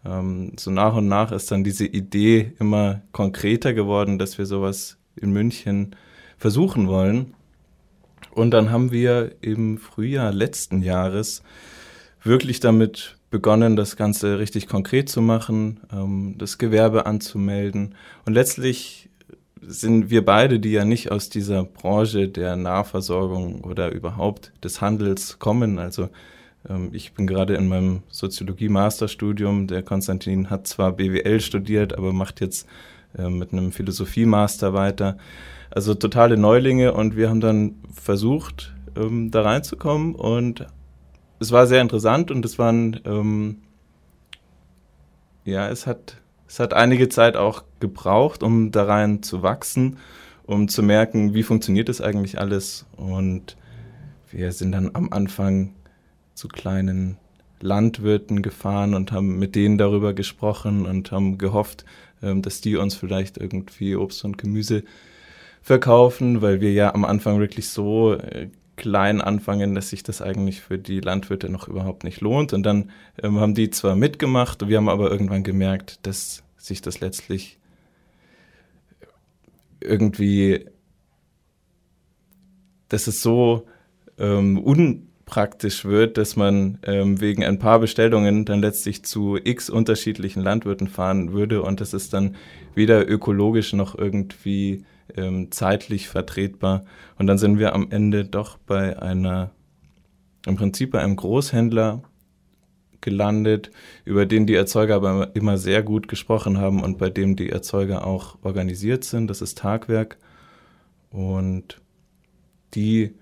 ähm, 0.05 0.53
so 0.57 0.71
nach 0.71 0.95
und 0.95 1.07
nach 1.07 1.31
ist 1.31 1.51
dann 1.51 1.63
diese 1.63 1.85
Idee 1.85 2.53
immer 2.59 3.01
konkreter 3.11 3.73
geworden, 3.73 4.19
dass 4.19 4.37
wir 4.37 4.45
sowas 4.45 4.97
in 5.15 5.31
München 5.31 5.95
versuchen 6.37 6.87
wollen. 6.87 7.33
Und 8.31 8.51
dann 8.51 8.71
haben 8.71 8.91
wir 8.91 9.35
im 9.41 9.77
Frühjahr 9.77 10.31
letzten 10.31 10.81
Jahres 10.81 11.41
wirklich 12.21 12.59
damit 12.59 13.17
begonnen, 13.29 13.75
das 13.75 13.95
Ganze 13.95 14.39
richtig 14.39 14.67
konkret 14.67 15.09
zu 15.09 15.21
machen, 15.21 15.79
ähm, 15.91 16.35
das 16.37 16.57
Gewerbe 16.57 17.05
anzumelden. 17.05 17.95
Und 18.25 18.33
letztlich 18.33 19.09
sind 19.61 20.09
wir 20.09 20.23
beide, 20.23 20.59
die 20.59 20.71
ja 20.71 20.85
nicht 20.85 21.11
aus 21.11 21.29
dieser 21.29 21.63
Branche 21.63 22.27
der 22.27 22.55
Nahversorgung 22.55 23.63
oder 23.63 23.91
überhaupt 23.91 24.51
des 24.63 24.81
Handels 24.81 25.39
kommen, 25.39 25.79
also 25.79 26.09
ich 26.91 27.13
bin 27.13 27.27
gerade 27.27 27.55
in 27.55 27.67
meinem 27.67 28.01
Soziologie-Masterstudium. 28.09 29.67
Der 29.67 29.83
Konstantin 29.83 30.49
hat 30.49 30.65
zwar 30.67 30.93
BWL 30.93 31.39
studiert, 31.39 31.95
aber 31.95 32.11
macht 32.11 32.41
jetzt 32.41 32.67
ähm, 33.17 33.37
mit 33.37 33.53
einem 33.53 33.71
Philosophie-Master 33.71 34.73
weiter. 34.73 35.17
Also 35.69 35.93
totale 35.93 36.37
Neulinge 36.37 36.93
und 36.93 37.15
wir 37.15 37.29
haben 37.29 37.41
dann 37.41 37.75
versucht, 37.93 38.73
ähm, 38.95 39.29
da 39.29 39.41
reinzukommen 39.41 40.15
und 40.15 40.65
es 41.39 41.51
war 41.51 41.67
sehr 41.67 41.81
interessant 41.81 42.31
und 42.31 42.45
es 42.45 42.57
waren, 42.57 43.61
ja, 45.43 45.67
es 45.67 45.85
hat, 45.85 46.21
es 46.47 46.59
hat 46.59 46.73
einige 46.73 47.09
Zeit 47.09 47.35
auch 47.35 47.63
gebraucht, 47.81 48.41
um 48.41 48.71
da 48.71 48.85
rein 48.85 49.21
zu 49.21 49.43
wachsen, 49.43 49.97
um 50.45 50.69
zu 50.69 50.81
merken, 50.81 51.33
wie 51.33 51.43
funktioniert 51.43 51.89
das 51.89 51.99
eigentlich 51.99 52.39
alles 52.39 52.85
und 52.95 53.57
wir 54.31 54.53
sind 54.53 54.71
dann 54.71 54.91
am 54.93 55.11
Anfang 55.11 55.73
zu 56.35 56.47
kleinen 56.47 57.17
Landwirten 57.61 58.41
gefahren 58.41 58.93
und 58.93 59.11
haben 59.11 59.39
mit 59.39 59.55
denen 59.55 59.77
darüber 59.77 60.13
gesprochen 60.13 60.85
und 60.85 61.11
haben 61.11 61.37
gehofft, 61.37 61.85
ähm, 62.21 62.41
dass 62.41 62.61
die 62.61 62.75
uns 62.75 62.95
vielleicht 62.95 63.37
irgendwie 63.37 63.95
Obst 63.95 64.23
und 64.23 64.37
Gemüse 64.37 64.83
verkaufen, 65.61 66.41
weil 66.41 66.61
wir 66.61 66.73
ja 66.73 66.93
am 66.93 67.05
Anfang 67.05 67.39
wirklich 67.39 67.69
so 67.69 68.13
äh, 68.13 68.49
klein 68.75 69.21
anfangen, 69.21 69.73
dass 69.73 69.89
sich 69.89 70.03
das 70.03 70.21
eigentlich 70.21 70.61
für 70.61 70.77
die 70.77 70.99
Landwirte 70.99 71.49
noch 71.49 71.67
überhaupt 71.67 72.03
nicht 72.03 72.21
lohnt. 72.21 72.53
Und 72.53 72.63
dann 72.63 72.91
ähm, 73.23 73.39
haben 73.39 73.55
die 73.55 73.69
zwar 73.69 73.95
mitgemacht, 73.95 74.67
wir 74.67 74.77
haben 74.77 74.89
aber 74.89 75.09
irgendwann 75.09 75.43
gemerkt, 75.43 76.05
dass 76.05 76.43
sich 76.57 76.81
das 76.81 76.99
letztlich 76.99 77.57
irgendwie, 79.79 80.65
dass 82.89 83.07
es 83.07 83.21
so 83.21 83.65
ähm, 84.17 84.57
un 84.63 85.07
praktisch 85.25 85.85
wird, 85.85 86.17
dass 86.17 86.35
man 86.35 86.77
ähm, 86.83 87.19
wegen 87.19 87.43
ein 87.43 87.59
paar 87.59 87.79
Bestellungen 87.79 88.45
dann 88.45 88.61
letztlich 88.61 89.03
zu 89.03 89.37
x 89.43 89.69
unterschiedlichen 89.69 90.41
Landwirten 90.41 90.87
fahren 90.87 91.33
würde 91.33 91.63
und 91.63 91.81
das 91.81 91.93
ist 91.93 92.13
dann 92.13 92.35
weder 92.75 93.09
ökologisch 93.09 93.73
noch 93.73 93.97
irgendwie 93.97 94.85
ähm, 95.15 95.51
zeitlich 95.51 96.07
vertretbar. 96.07 96.85
Und 97.17 97.27
dann 97.27 97.37
sind 97.37 97.59
wir 97.59 97.73
am 97.73 97.91
Ende 97.91 98.25
doch 98.25 98.57
bei 98.57 99.01
einer, 99.01 99.51
im 100.45 100.55
Prinzip 100.55 100.91
bei 100.91 101.01
einem 101.01 101.15
Großhändler 101.15 102.03
gelandet, 103.01 103.71
über 104.03 104.25
den 104.25 104.47
die 104.47 104.55
Erzeuger 104.55 104.95
aber 104.95 105.35
immer 105.35 105.57
sehr 105.57 105.83
gut 105.83 106.07
gesprochen 106.07 106.57
haben 106.57 106.83
und 106.83 106.97
bei 106.97 107.09
dem 107.09 107.35
die 107.35 107.49
Erzeuger 107.49 108.05
auch 108.05 108.37
organisiert 108.41 109.03
sind. 109.03 109.27
Das 109.27 109.41
ist 109.41 109.57
Tagwerk. 109.57 110.17
Und 111.11 111.81
die 112.73 113.13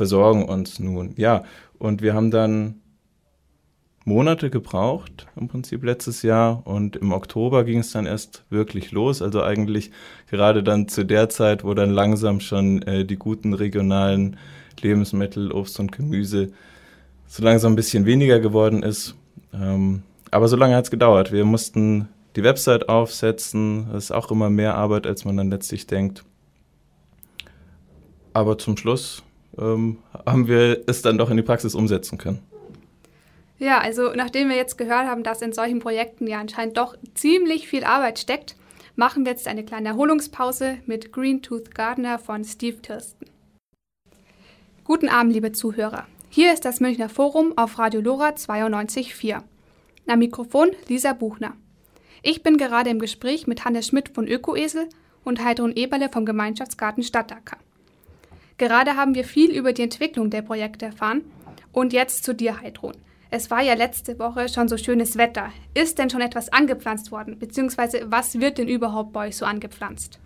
versorgen 0.00 0.46
uns 0.46 0.78
nun. 0.78 1.12
Ja, 1.18 1.44
und 1.78 2.00
wir 2.00 2.14
haben 2.14 2.30
dann 2.30 2.76
Monate 4.06 4.48
gebraucht, 4.48 5.26
im 5.36 5.48
Prinzip 5.48 5.84
letztes 5.84 6.22
Jahr. 6.22 6.66
Und 6.66 6.96
im 6.96 7.12
Oktober 7.12 7.64
ging 7.64 7.80
es 7.80 7.92
dann 7.92 8.06
erst 8.06 8.46
wirklich 8.48 8.92
los. 8.92 9.20
Also 9.20 9.42
eigentlich 9.42 9.90
gerade 10.30 10.62
dann 10.62 10.88
zu 10.88 11.04
der 11.04 11.28
Zeit, 11.28 11.64
wo 11.64 11.74
dann 11.74 11.90
langsam 11.90 12.40
schon 12.40 12.80
äh, 12.84 13.04
die 13.04 13.16
guten 13.16 13.52
regionalen 13.52 14.38
Lebensmittel, 14.80 15.52
Obst 15.52 15.78
und 15.78 15.92
Gemüse 15.92 16.50
so 17.26 17.42
langsam 17.42 17.74
ein 17.74 17.76
bisschen 17.76 18.06
weniger 18.06 18.40
geworden 18.40 18.82
ist. 18.82 19.16
Ähm, 19.52 20.02
aber 20.30 20.48
so 20.48 20.56
lange 20.56 20.76
hat 20.76 20.84
es 20.84 20.90
gedauert. 20.90 21.30
Wir 21.30 21.44
mussten 21.44 22.08
die 22.36 22.42
Website 22.42 22.88
aufsetzen. 22.88 23.88
Das 23.92 24.04
ist 24.04 24.12
auch 24.12 24.30
immer 24.30 24.48
mehr 24.48 24.76
Arbeit, 24.76 25.06
als 25.06 25.26
man 25.26 25.36
dann 25.36 25.50
letztlich 25.50 25.86
denkt. 25.86 26.24
Aber 28.32 28.56
zum 28.56 28.78
Schluss 28.78 29.22
ähm, 29.60 29.98
haben 30.26 30.48
wir 30.48 30.82
es 30.86 31.02
dann 31.02 31.18
doch 31.18 31.30
in 31.30 31.36
die 31.36 31.42
Praxis 31.42 31.74
umsetzen 31.74 32.18
können. 32.18 32.40
Ja, 33.58 33.78
also 33.78 34.12
nachdem 34.14 34.48
wir 34.48 34.56
jetzt 34.56 34.78
gehört 34.78 35.06
haben, 35.06 35.22
dass 35.22 35.42
in 35.42 35.52
solchen 35.52 35.80
Projekten 35.80 36.26
ja 36.26 36.40
anscheinend 36.40 36.78
doch 36.78 36.96
ziemlich 37.14 37.68
viel 37.68 37.84
Arbeit 37.84 38.18
steckt, 38.18 38.56
machen 38.96 39.24
wir 39.24 39.32
jetzt 39.32 39.46
eine 39.46 39.64
kleine 39.64 39.90
Erholungspause 39.90 40.78
mit 40.86 41.12
Green 41.12 41.42
Tooth 41.42 41.74
Gardener 41.74 42.18
von 42.18 42.42
Steve 42.44 42.80
Tilston. 42.80 43.28
Guten 44.84 45.08
Abend, 45.08 45.34
liebe 45.34 45.52
Zuhörer. 45.52 46.06
Hier 46.30 46.52
ist 46.52 46.64
das 46.64 46.80
Münchner 46.80 47.08
Forum 47.08 47.52
auf 47.56 47.78
Radio 47.78 48.00
Lora 48.00 48.30
92.4. 48.30 49.42
Am 50.06 50.18
Mikrofon 50.18 50.70
Lisa 50.88 51.12
Buchner. 51.12 51.52
Ich 52.22 52.42
bin 52.42 52.56
gerade 52.56 52.90
im 52.90 52.98
Gespräch 52.98 53.46
mit 53.46 53.64
Hannes 53.64 53.88
Schmidt 53.88 54.08
von 54.08 54.26
Ökoesel 54.26 54.88
und 55.22 55.44
Heidrun 55.44 55.72
Eberle 55.72 56.08
vom 56.08 56.24
Gemeinschaftsgarten 56.24 57.02
Stadtacker. 57.02 57.58
Gerade 58.60 58.94
haben 58.94 59.14
wir 59.14 59.24
viel 59.24 59.52
über 59.52 59.72
die 59.72 59.80
Entwicklung 59.80 60.28
der 60.28 60.42
Projekte 60.42 60.84
erfahren 60.84 61.22
und 61.72 61.94
jetzt 61.94 62.24
zu 62.24 62.34
dir, 62.34 62.60
Heidrun. 62.60 62.92
Es 63.30 63.50
war 63.50 63.62
ja 63.62 63.72
letzte 63.72 64.18
Woche 64.18 64.50
schon 64.50 64.68
so 64.68 64.76
schönes 64.76 65.16
Wetter. 65.16 65.48
Ist 65.72 65.98
denn 65.98 66.10
schon 66.10 66.20
etwas 66.20 66.52
angepflanzt 66.52 67.10
worden? 67.10 67.38
Beziehungsweise 67.38 68.10
was 68.10 68.38
wird 68.38 68.58
denn 68.58 68.68
überhaupt 68.68 69.14
bei 69.14 69.28
euch 69.28 69.38
so 69.38 69.46
angepflanzt? 69.46 70.20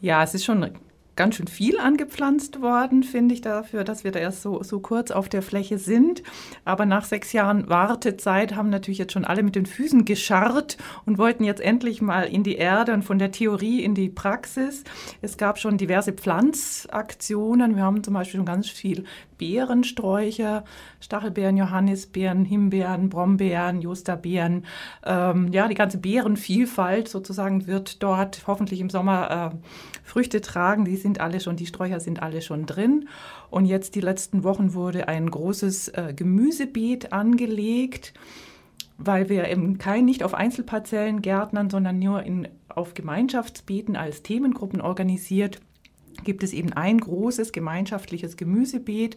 Ja, 0.00 0.22
es 0.22 0.34
ist 0.34 0.44
schon 0.44 0.70
ganz 1.16 1.36
schön 1.36 1.46
viel 1.46 1.78
angepflanzt 1.78 2.60
worden, 2.60 3.02
finde 3.02 3.34
ich, 3.34 3.40
dafür, 3.40 3.84
dass 3.84 4.04
wir 4.04 4.12
da 4.12 4.18
erst 4.18 4.42
so, 4.42 4.62
so 4.62 4.80
kurz 4.80 5.10
auf 5.10 5.28
der 5.28 5.42
Fläche 5.42 5.78
sind. 5.78 6.22
Aber 6.64 6.86
nach 6.86 7.04
sechs 7.04 7.32
Jahren 7.32 7.68
Wartezeit 7.68 8.56
haben 8.56 8.70
natürlich 8.70 8.98
jetzt 8.98 9.12
schon 9.12 9.24
alle 9.24 9.42
mit 9.42 9.54
den 9.54 9.66
Füßen 9.66 10.04
gescharrt 10.04 10.76
und 11.06 11.18
wollten 11.18 11.44
jetzt 11.44 11.60
endlich 11.60 12.02
mal 12.02 12.24
in 12.24 12.42
die 12.42 12.56
Erde 12.56 12.92
und 12.92 13.02
von 13.02 13.18
der 13.18 13.32
Theorie 13.32 13.82
in 13.82 13.94
die 13.94 14.08
Praxis. 14.08 14.84
Es 15.22 15.36
gab 15.36 15.58
schon 15.58 15.78
diverse 15.78 16.12
Pflanzaktionen. 16.12 17.76
Wir 17.76 17.82
haben 17.82 18.02
zum 18.02 18.14
Beispiel 18.14 18.38
schon 18.38 18.46
ganz 18.46 18.68
viel 18.68 19.04
Beerensträucher, 19.38 20.64
Stachelbeeren, 21.00 21.56
Johannisbeeren, 21.56 22.44
Himbeeren, 22.44 23.08
Brombeeren, 23.08 23.80
Josterbeeren. 23.80 24.64
Ähm, 25.04 25.52
ja, 25.52 25.68
die 25.68 25.74
ganze 25.74 25.98
Beerenvielfalt 25.98 27.08
sozusagen 27.08 27.66
wird 27.66 28.02
dort 28.02 28.42
hoffentlich 28.46 28.80
im 28.80 28.90
Sommer 28.90 29.52
äh, 29.52 29.56
Früchte 30.02 30.40
tragen. 30.40 30.84
Die 30.84 30.96
sind 31.04 31.20
alle 31.20 31.38
schon, 31.38 31.54
die 31.54 31.66
Sträucher 31.66 32.00
sind 32.00 32.22
alle 32.22 32.42
schon 32.42 32.66
drin. 32.66 33.08
Und 33.50 33.66
jetzt 33.66 33.94
die 33.94 34.00
letzten 34.00 34.42
Wochen 34.42 34.74
wurde 34.74 35.06
ein 35.06 35.30
großes 35.30 35.88
äh, 35.88 36.14
Gemüsebeet 36.16 37.12
angelegt 37.12 38.12
weil 38.96 39.28
wir 39.28 39.48
eben 39.48 39.76
kein 39.76 40.04
nicht 40.04 40.22
auf 40.22 40.34
Einzelparzellen 40.34 41.20
gärtnern, 41.20 41.68
sondern 41.68 41.98
nur 41.98 42.22
in, 42.22 42.46
auf 42.68 42.94
Gemeinschaftsbeeten 42.94 43.96
als 43.96 44.22
Themengruppen 44.22 44.80
organisiert 44.80 45.60
gibt 46.22 46.42
es 46.44 46.52
eben 46.52 46.72
ein 46.72 46.98
großes 46.98 47.52
gemeinschaftliches 47.52 48.36
Gemüsebeet. 48.36 49.16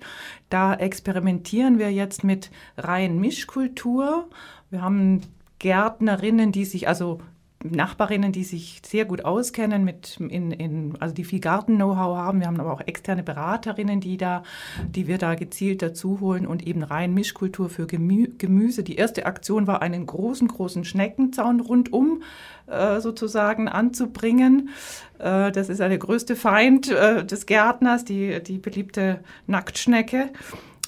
Da 0.49 0.73
experimentieren 0.73 1.77
wir 1.77 1.91
jetzt 1.91 2.23
mit 2.23 2.49
rein 2.75 3.19
Mischkultur. 3.19 4.27
Wir 4.71 4.81
haben 4.81 5.21
Gärtnerinnen, 5.59 6.51
die 6.51 6.65
sich 6.65 6.87
also 6.87 7.19
Nachbarinnen, 7.63 8.31
die 8.31 8.43
sich 8.43 8.81
sehr 8.85 9.05
gut 9.05 9.25
auskennen, 9.25 9.83
mit 9.83 10.17
in, 10.19 10.51
in, 10.51 10.93
also 10.99 11.15
die 11.15 11.23
viel 11.23 11.39
Garten-Know-how 11.39 12.15
haben. 12.15 12.39
Wir 12.39 12.47
haben 12.47 12.59
aber 12.59 12.71
auch 12.71 12.81
externe 12.81 13.23
Beraterinnen, 13.23 13.99
die, 13.99 14.17
da, 14.17 14.43
die 14.87 15.07
wir 15.07 15.17
da 15.17 15.33
gezielt 15.33 15.81
dazu 15.81 16.19
holen 16.19 16.45
und 16.45 16.65
eben 16.67 16.83
rein 16.83 17.13
Mischkultur 17.13 17.69
für 17.69 17.87
Gemü 17.87 18.27
Gemüse. 18.37 18.83
Die 18.83 18.95
erste 18.95 19.25
Aktion 19.25 19.65
war, 19.65 19.81
einen 19.81 20.05
großen, 20.05 20.47
großen 20.47 20.85
Schneckenzaun 20.85 21.59
rundum 21.59 22.21
äh, 22.67 22.99
sozusagen 22.99 23.67
anzubringen. 23.67 24.69
Äh, 25.17 25.51
das 25.51 25.69
ist 25.69 25.79
der 25.79 25.97
größte 25.97 26.35
Feind 26.35 26.91
äh, 26.91 27.25
des 27.25 27.47
Gärtners, 27.47 28.05
die, 28.05 28.41
die 28.43 28.59
beliebte 28.59 29.21
Nacktschnecke. 29.47 30.29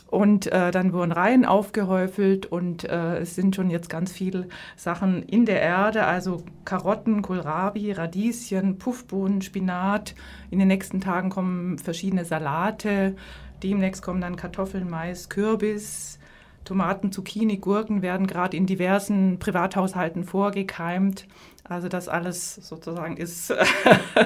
Und 0.10 0.48
äh, 0.48 0.72
dann 0.72 0.92
wurden 0.92 1.12
Reihen 1.12 1.46
aufgehäufelt 1.46 2.48
und 2.48 2.84
äh, 2.84 3.20
es 3.20 3.36
sind 3.36 3.56
schon 3.56 3.70
jetzt 3.70 3.92
ganz 3.92 4.12
viele 4.12 4.48
Sachen 4.76 5.22
in 5.22 5.46
der 5.46 5.62
Erde, 5.62 6.06
also 6.06 6.44
Karotten, 6.66 7.22
Kohlrabi, 7.22 7.92
Radieschen, 7.92 8.80
Puffbohnen, 8.80 9.44
Spinat. 9.44 10.16
In 10.50 10.58
den 10.58 10.68
nächsten 10.68 11.00
Tagen 11.00 11.30
kommen 11.30 11.78
verschiedene 11.78 12.26
Salate. 12.26 13.16
Demnächst 13.62 14.02
kommen 14.02 14.20
dann 14.20 14.36
Kartoffeln, 14.36 14.90
Mais, 14.90 15.30
Kürbis, 15.30 16.18
Tomaten, 16.66 17.12
Zucchini, 17.12 17.58
Gurken 17.58 18.02
werden 18.02 18.26
gerade 18.26 18.58
in 18.58 18.66
diversen 18.66 19.38
Privathaushalten 19.38 20.24
vorgekeimt. 20.24 21.28
Also 21.64 21.88
das 21.88 22.08
alles 22.08 22.56
sozusagen 22.56 23.16
ist 23.18 23.54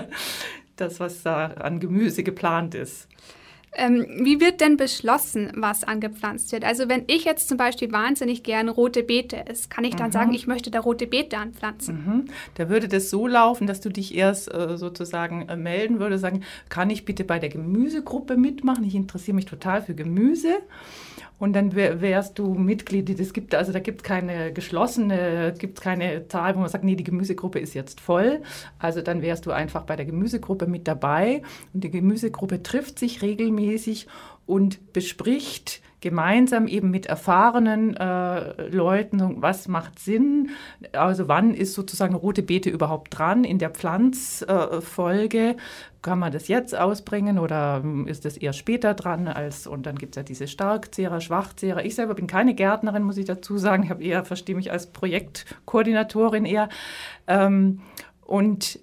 das, 0.78 1.02
was 1.02 1.24
da 1.24 1.48
an 1.48 1.82
Gemüse 1.82 2.24
geplant 2.24 2.74
ist. 2.74 3.10
Ähm, 3.76 4.06
wie 4.20 4.40
wird 4.40 4.62
denn 4.62 4.78
beschlossen, 4.78 5.52
was 5.56 5.84
angepflanzt 5.84 6.52
wird? 6.52 6.64
Also 6.64 6.90
wenn 6.90 7.04
ich 7.08 7.24
jetzt 7.26 7.48
zum 7.48 7.58
Beispiel 7.58 7.92
wahnsinnig 7.92 8.44
gerne 8.44 8.72
rote 8.72 9.04
Beete 9.04 9.48
esse, 9.48 9.68
kann 9.70 9.84
ich 9.84 9.96
dann 9.96 10.08
mhm. 10.08 10.14
sagen, 10.14 10.34
ich 10.34 10.46
möchte 10.46 10.70
da 10.70 10.80
rote 10.80 11.08
Beete 11.08 11.38
anpflanzen? 11.38 11.96
Mhm. 11.96 12.26
Da 12.56 12.70
würde 12.70 12.88
das 12.88 13.10
so 13.10 13.26
laufen, 13.26 13.66
dass 13.66 13.82
du 13.82 13.90
dich 13.90 14.16
erst 14.16 14.54
äh, 14.54 14.78
sozusagen 14.78 15.50
äh, 15.50 15.56
melden 15.56 16.00
würdest, 16.00 16.22
sagen, 16.22 16.44
kann 16.70 16.90
ich 16.90 17.06
bitte 17.06 17.24
bei 17.24 17.40
der 17.40 17.50
Gemüsegruppe 17.50 18.38
mitmachen? 18.38 18.84
Ich 18.84 18.96
interessiere 18.96 19.36
mich 19.36 19.46
total 19.46 19.82
für 19.82 19.96
Gemüse 19.96 20.60
und 21.44 21.52
dann 21.52 21.76
wärst 21.76 22.40
du 22.40 22.54
Mitglied. 22.54 23.10
Es 23.20 23.34
gibt 23.34 23.54
also 23.54 23.74
da 23.74 23.80
gibt 23.80 24.00
es 24.00 24.04
keine 24.04 24.54
geschlossene, 24.54 25.54
gibt 25.60 25.82
keine 25.82 26.26
Zahl, 26.30 26.56
wo 26.56 26.62
man 26.62 26.70
sagt, 26.70 26.86
nee, 26.86 26.96
die 26.96 27.04
Gemüsegruppe 27.04 27.60
ist 27.60 27.74
jetzt 27.74 28.00
voll. 28.00 28.42
Also 28.80 29.02
dann 29.02 29.22
wärst 29.22 29.46
du 29.46 29.52
einfach 29.52 29.84
bei 29.84 29.98
der 29.98 30.06
Gemüsegruppe 30.06 30.68
mit 30.68 30.88
dabei 30.88 31.42
und 31.74 31.84
die 31.84 31.92
Gemüsegruppe 31.92 32.64
trifft 32.64 32.98
sich 32.98 33.22
regelmäßig 33.22 34.08
und 34.46 34.94
bespricht 34.94 35.82
gemeinsam 36.04 36.68
eben 36.68 36.92
mit 36.92 37.06
erfahrenen 37.06 37.96
äh, 37.96 38.68
Leuten, 38.68 39.42
was 39.42 39.70
macht 39.70 40.00
Sinn, 40.00 40.50
also 40.92 41.30
wann 41.30 41.54
ist 41.54 41.74
sozusagen 41.74 42.14
rote 42.14 42.44
Beete 42.44 42.70
überhaupt 42.70 43.18
dran 43.18 43.46
in 43.46 43.58
der 43.58 43.70
Pflanzfolge, 43.70 45.38
äh, 45.38 45.56
kann 46.02 46.20
man 46.20 46.34
das 46.34 46.50
jetzt 46.50 46.78
ausbringen 46.78 47.40
oder 47.40 47.82
ist 48.06 48.26
das 48.26 48.36
eher 48.36 48.52
später 48.52 48.94
dran 48.96 49.30
als 49.30 49.66
und 49.66 49.86
dann 49.86 49.96
gibt 49.96 50.16
es 50.16 50.18
ja 50.18 50.24
diese 50.24 50.50
Starkzehrer, 50.50 51.22
Schwachzehrer. 51.22 51.86
Ich 51.86 51.96
selber 51.96 52.16
bin 52.16 52.28
keine 52.28 52.54
Gärtnerin, 52.54 53.04
muss 53.04 53.16
ich 53.16 53.26
dazu 53.26 53.58
sagen, 53.58 53.84
ich 53.84 53.90
habe 53.90 54.04
eher, 54.04 54.26
verstehe 54.26 54.56
mich 54.56 54.74
als 54.74 54.88
Projektkoordinatorin 54.88 56.44
eher. 56.44 56.68
Ähm, 57.28 57.80
und 58.26 58.78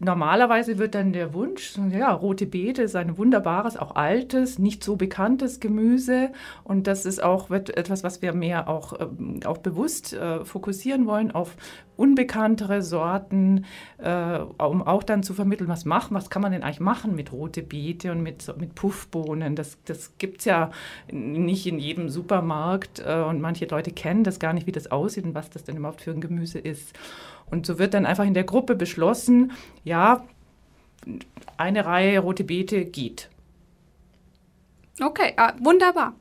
normalerweise 0.00 0.78
wird 0.78 0.94
dann 0.94 1.12
der 1.12 1.34
Wunsch, 1.34 1.74
ja, 1.90 2.10
rote 2.12 2.46
Beete 2.46 2.82
ist 2.82 2.96
ein 2.96 3.18
wunderbares, 3.18 3.76
auch 3.76 3.94
altes, 3.94 4.58
nicht 4.58 4.82
so 4.82 4.96
bekanntes 4.96 5.60
Gemüse. 5.60 6.30
Und 6.64 6.86
das 6.86 7.04
ist 7.04 7.22
auch 7.22 7.50
etwas, 7.50 8.02
was 8.02 8.22
wir 8.22 8.32
mehr 8.32 8.68
auch, 8.68 8.98
äh, 8.98 9.46
auch 9.46 9.58
bewusst 9.58 10.14
äh, 10.14 10.44
fokussieren 10.44 11.06
wollen 11.06 11.30
auf 11.30 11.56
unbekanntere 11.96 12.80
Sorten, 12.80 13.66
äh, 13.98 14.38
um 14.38 14.82
auch 14.82 15.02
dann 15.02 15.22
zu 15.22 15.34
vermitteln, 15.34 15.68
was 15.68 15.84
machen, 15.84 16.14
was 16.14 16.30
kann 16.30 16.40
man 16.40 16.50
denn 16.50 16.62
eigentlich 16.62 16.80
machen 16.80 17.14
mit 17.14 17.30
rote 17.30 17.62
Beete 17.62 18.10
und 18.10 18.22
mit, 18.22 18.54
mit 18.58 18.74
Puffbohnen. 18.74 19.54
Das, 19.54 19.76
das 19.84 20.16
gibt 20.16 20.38
es 20.38 20.46
ja 20.46 20.70
nicht 21.12 21.66
in 21.66 21.78
jedem 21.78 22.08
Supermarkt 22.08 23.02
äh, 23.04 23.20
und 23.20 23.42
manche 23.42 23.66
Leute 23.66 23.90
kennen 23.90 24.24
das 24.24 24.38
gar 24.38 24.54
nicht, 24.54 24.66
wie 24.66 24.72
das 24.72 24.90
aussieht 24.90 25.24
und 25.24 25.34
was 25.34 25.50
das 25.50 25.64
denn 25.64 25.76
überhaupt 25.76 26.00
für 26.00 26.12
ein 26.12 26.22
Gemüse 26.22 26.58
ist. 26.58 26.98
Und 27.50 27.66
so 27.66 27.78
wird 27.78 27.94
dann 27.94 28.06
einfach 28.06 28.24
in 28.24 28.34
der 28.34 28.44
Gruppe 28.44 28.74
beschlossen, 28.74 29.52
ja, 29.84 30.24
eine 31.56 31.84
Reihe 31.86 32.18
rote 32.20 32.44
Beete 32.44 32.84
geht. 32.84 33.28
Okay, 35.00 35.34
äh, 35.36 35.52
wunderbar. 35.60 36.14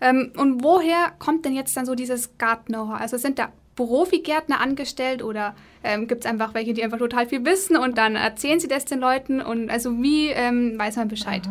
Ähm, 0.00 0.32
und 0.36 0.64
woher 0.64 1.12
kommt 1.18 1.44
denn 1.44 1.54
jetzt 1.54 1.76
dann 1.76 1.86
so 1.86 1.94
dieses 1.94 2.36
Garten-Know-how? 2.38 3.00
Also 3.00 3.16
sind 3.16 3.38
da 3.38 3.52
Profi-Gärtner 3.76 4.60
angestellt 4.60 5.22
oder 5.22 5.54
ähm, 5.82 6.06
gibt 6.08 6.24
es 6.24 6.30
einfach 6.30 6.54
welche, 6.54 6.72
die 6.72 6.82
einfach 6.82 6.98
total 6.98 7.26
viel 7.26 7.44
wissen 7.44 7.76
und 7.76 7.98
dann 7.98 8.16
erzählen 8.16 8.60
sie 8.60 8.68
das 8.68 8.84
den 8.84 9.00
Leuten 9.00 9.40
und 9.40 9.70
also 9.70 10.02
wie 10.02 10.28
ähm, 10.28 10.78
weiß 10.78 10.96
man 10.96 11.08
Bescheid? 11.08 11.42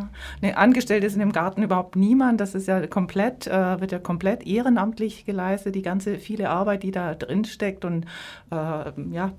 Nee, 0.41 0.53
angestellt 0.53 1.03
ist 1.03 1.13
in 1.13 1.19
dem 1.19 1.31
Garten 1.31 1.63
überhaupt 1.63 1.95
niemand. 1.95 2.41
Das 2.41 2.55
ist 2.55 2.67
ja 2.67 2.85
komplett, 2.87 3.47
äh, 3.47 3.79
wird 3.79 3.91
ja 3.91 3.99
komplett 3.99 4.47
ehrenamtlich 4.47 5.25
geleistet, 5.25 5.75
die 5.75 5.81
ganze 5.81 6.17
viele 6.17 6.49
Arbeit, 6.49 6.83
die 6.83 6.91
da 6.91 7.13
drin 7.15 7.45
steckt 7.45 7.85
und 7.85 8.05
äh, 8.51 8.91
ja. 9.11 9.31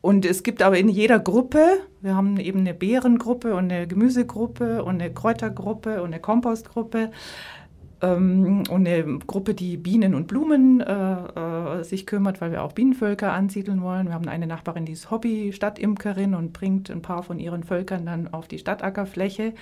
Und 0.00 0.26
es 0.26 0.42
gibt 0.42 0.60
aber 0.60 0.76
in 0.76 0.90
jeder 0.90 1.18
Gruppe, 1.18 1.78
wir 2.02 2.14
haben 2.14 2.38
eben 2.38 2.60
eine 2.60 2.74
Beerengruppe 2.74 3.54
und 3.54 3.72
eine 3.72 3.86
Gemüsegruppe 3.86 4.84
und 4.84 5.00
eine 5.00 5.10
Kräutergruppe 5.10 6.02
und 6.02 6.12
eine 6.12 6.20
Kompostgruppe, 6.20 7.10
ähm, 8.04 8.62
und 8.68 8.86
eine 8.86 9.18
Gruppe, 9.20 9.54
die 9.54 9.76
Bienen 9.76 10.14
und 10.14 10.26
Blumen 10.26 10.80
äh, 10.80 10.90
äh, 10.90 11.82
sich 11.84 12.06
kümmert, 12.06 12.40
weil 12.40 12.52
wir 12.52 12.62
auch 12.62 12.72
Bienenvölker 12.72 13.32
ansiedeln 13.32 13.82
wollen. 13.82 14.08
Wir 14.08 14.14
haben 14.14 14.28
eine 14.28 14.46
Nachbarin, 14.46 14.84
die 14.84 14.92
ist 14.92 15.10
Hobby-Stadtimkerin 15.10 16.34
und 16.34 16.52
bringt 16.52 16.90
ein 16.90 17.02
paar 17.02 17.22
von 17.22 17.38
ihren 17.38 17.64
Völkern 17.64 18.06
dann 18.06 18.32
auf 18.32 18.48
die 18.48 18.58
Stadtackerfläche. 18.58 19.54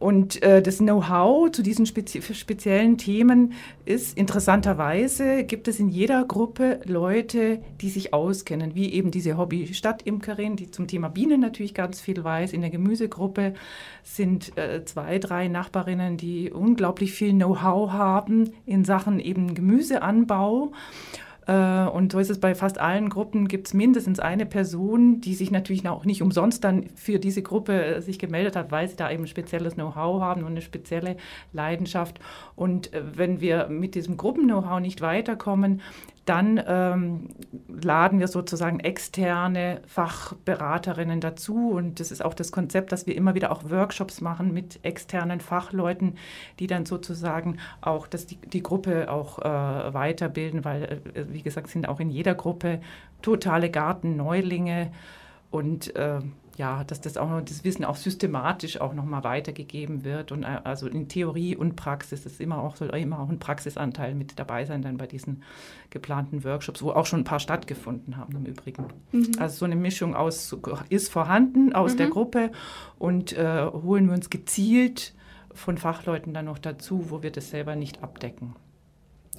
Und 0.00 0.42
äh, 0.42 0.62
das 0.62 0.78
Know-how 0.78 1.52
zu 1.52 1.62
diesen 1.62 1.84
spezi 1.84 2.22
speziellen 2.22 2.96
Themen 2.96 3.52
ist 3.84 4.16
interessanterweise, 4.16 5.44
gibt 5.44 5.68
es 5.68 5.78
in 5.78 5.90
jeder 5.90 6.24
Gruppe 6.24 6.80
Leute, 6.86 7.60
die 7.82 7.90
sich 7.90 8.14
auskennen, 8.14 8.74
wie 8.74 8.94
eben 8.94 9.10
diese 9.10 9.36
Hobby-Stadtimkerin, 9.36 10.56
die 10.56 10.70
zum 10.70 10.86
Thema 10.86 11.08
Bienen 11.08 11.40
natürlich 11.42 11.74
ganz 11.74 12.00
viel 12.00 12.24
weiß. 12.24 12.54
In 12.54 12.62
der 12.62 12.70
Gemüsegruppe 12.70 13.52
sind 14.02 14.56
äh, 14.56 14.86
zwei, 14.86 15.18
drei 15.18 15.48
Nachbarinnen, 15.48 16.16
die 16.16 16.50
unglaublich 16.50 17.12
viel 17.12 17.34
Know-how 17.34 17.92
haben 17.92 18.54
in 18.64 18.86
Sachen 18.86 19.20
eben 19.20 19.54
Gemüseanbau. 19.54 20.72
Äh, 21.50 21.88
und 21.88 22.12
so 22.12 22.20
ist 22.20 22.30
es 22.30 22.38
bei 22.38 22.54
fast 22.54 22.78
allen 22.78 23.08
Gruppen, 23.08 23.48
gibt 23.48 23.66
es 23.66 23.74
mindestens 23.74 24.20
eine 24.20 24.46
Person, 24.46 25.20
die 25.20 25.34
sich 25.34 25.50
natürlich 25.50 25.88
auch 25.88 26.04
nicht 26.04 26.22
umsonst 26.22 26.62
dann 26.62 26.90
für 26.94 27.18
diese 27.18 27.42
Gruppe 27.42 27.96
äh, 27.96 28.00
sich 28.00 28.20
gemeldet 28.20 28.54
hat, 28.54 28.70
weil 28.70 28.88
sie 28.88 28.94
da 28.94 29.10
eben 29.10 29.26
spezielles 29.26 29.74
Know-how 29.74 30.20
haben 30.20 30.42
und 30.42 30.52
eine 30.52 30.62
spezielle 30.62 31.16
Leidenschaft. 31.52 32.20
Und 32.54 32.92
äh, 32.94 33.02
wenn 33.16 33.40
wir 33.40 33.66
mit 33.66 33.96
diesem 33.96 34.16
Gruppen-Know-how 34.16 34.78
nicht 34.78 35.00
weiterkommen, 35.00 35.80
dann 36.26 36.62
ähm, 36.66 37.28
laden 37.68 38.18
wir 38.18 38.28
sozusagen 38.28 38.80
externe 38.80 39.80
Fachberaterinnen 39.86 41.20
dazu. 41.20 41.70
Und 41.70 41.98
das 41.98 42.10
ist 42.10 42.24
auch 42.24 42.34
das 42.34 42.52
Konzept, 42.52 42.92
dass 42.92 43.06
wir 43.06 43.16
immer 43.16 43.34
wieder 43.34 43.50
auch 43.50 43.68
Workshops 43.68 44.20
machen 44.20 44.52
mit 44.52 44.80
externen 44.82 45.40
Fachleuten, 45.40 46.16
die 46.58 46.66
dann 46.66 46.86
sozusagen 46.86 47.58
auch 47.80 48.06
dass 48.06 48.26
die, 48.26 48.36
die 48.36 48.62
Gruppe 48.62 49.10
auch 49.10 49.38
äh, 49.38 49.94
weiterbilden, 49.94 50.64
weil, 50.64 51.00
äh, 51.14 51.24
wie 51.30 51.42
gesagt, 51.42 51.68
sind 51.68 51.88
auch 51.88 52.00
in 52.00 52.10
jeder 52.10 52.34
Gruppe 52.34 52.80
totale 53.22 53.70
Gartenneulinge. 53.70 54.92
Und 55.50 55.96
äh, 55.96 56.20
ja, 56.60 56.84
dass 56.84 57.00
das 57.00 57.16
auch 57.16 57.40
das 57.40 57.64
Wissen 57.64 57.86
auch 57.86 57.96
systematisch 57.96 58.82
auch 58.82 58.92
nochmal 58.92 59.24
weitergegeben 59.24 60.04
wird 60.04 60.30
und 60.30 60.42
äh, 60.42 60.60
also 60.62 60.88
in 60.88 61.08
Theorie 61.08 61.56
und 61.56 61.74
Praxis 61.74 62.26
ist 62.26 62.38
immer 62.38 62.58
auch 62.58 62.76
soll 62.76 62.94
immer 62.96 63.18
auch 63.18 63.30
ein 63.30 63.38
Praxisanteil 63.38 64.14
mit 64.14 64.38
dabei 64.38 64.66
sein 64.66 64.82
dann 64.82 64.98
bei 64.98 65.06
diesen 65.06 65.42
geplanten 65.88 66.44
Workshops, 66.44 66.82
wo 66.82 66.90
auch 66.90 67.06
schon 67.06 67.20
ein 67.20 67.24
paar 67.24 67.40
stattgefunden 67.40 68.18
haben 68.18 68.36
im 68.36 68.44
Übrigen. 68.44 68.84
Mhm. 69.10 69.32
Also 69.38 69.60
so 69.60 69.64
eine 69.64 69.74
Mischung 69.74 70.14
aus 70.14 70.54
ist 70.90 71.10
vorhanden 71.10 71.72
aus 71.72 71.94
mhm. 71.94 71.96
der 71.96 72.08
Gruppe 72.08 72.52
und 72.98 73.32
äh, 73.32 73.64
holen 73.64 74.08
wir 74.08 74.12
uns 74.12 74.28
gezielt 74.28 75.14
von 75.54 75.78
Fachleuten 75.78 76.34
dann 76.34 76.44
noch 76.44 76.58
dazu, 76.58 77.06
wo 77.08 77.22
wir 77.22 77.30
das 77.30 77.48
selber 77.48 77.74
nicht 77.74 78.02
abdecken. 78.02 78.54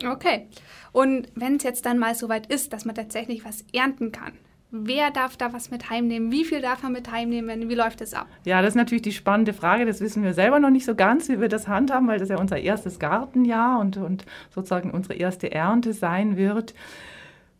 Okay. 0.04 0.48
Und 0.92 1.28
wenn 1.36 1.58
es 1.58 1.64
jetzt 1.64 1.86
dann 1.86 2.00
mal 2.00 2.16
so 2.16 2.30
weit 2.30 2.48
ist, 2.48 2.74
dass 2.74 2.84
man 2.84 2.96
tatsächlich 2.96 3.46
was 3.46 3.64
ernten 3.74 4.12
kann, 4.12 4.34
Wer 4.74 5.12
darf 5.12 5.36
da 5.36 5.52
was 5.52 5.70
mit 5.70 5.90
heimnehmen? 5.90 6.32
Wie 6.32 6.46
viel 6.46 6.62
darf 6.62 6.82
man 6.82 6.94
mit 6.94 7.12
heimnehmen? 7.12 7.70
Wie 7.70 7.76
läuft 7.76 8.00
das 8.00 8.14
ab? 8.14 8.28
Ja, 8.46 8.62
das 8.62 8.70
ist 8.70 8.76
natürlich 8.76 9.02
die 9.02 9.12
spannende 9.12 9.52
Frage. 9.52 9.86
Das 9.86 10.00
wissen 10.00 10.24
wir 10.24 10.34
selber 10.34 10.60
noch 10.60 10.70
nicht 10.70 10.86
so 10.86 10.96
ganz, 10.96 11.28
wie 11.28 11.42
wir 11.42 11.50
das 11.50 11.68
handhaben, 11.68 12.08
weil 12.08 12.20
das 12.20 12.30
ja 12.30 12.40
unser 12.40 12.58
erstes 12.58 12.98
Gartenjahr 12.98 13.82
und, 13.82 13.98
und 13.98 14.26
sozusagen 14.50 14.92
unsere 14.92 15.16
erste 15.16 15.52
Ernte 15.52 15.92
sein 15.92 16.38
wird. 16.38 16.74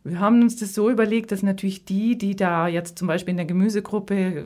Wir 0.04 0.20
haben 0.20 0.40
uns 0.40 0.56
das 0.56 0.74
so 0.74 0.88
überlegt, 0.90 1.32
dass 1.32 1.42
natürlich 1.42 1.84
die, 1.84 2.16
die 2.16 2.34
da 2.34 2.66
jetzt 2.66 2.98
zum 2.98 3.08
Beispiel 3.08 3.32
in 3.32 3.36
der 3.36 3.46
Gemüsegruppe 3.46 4.14
äh, 4.14 4.44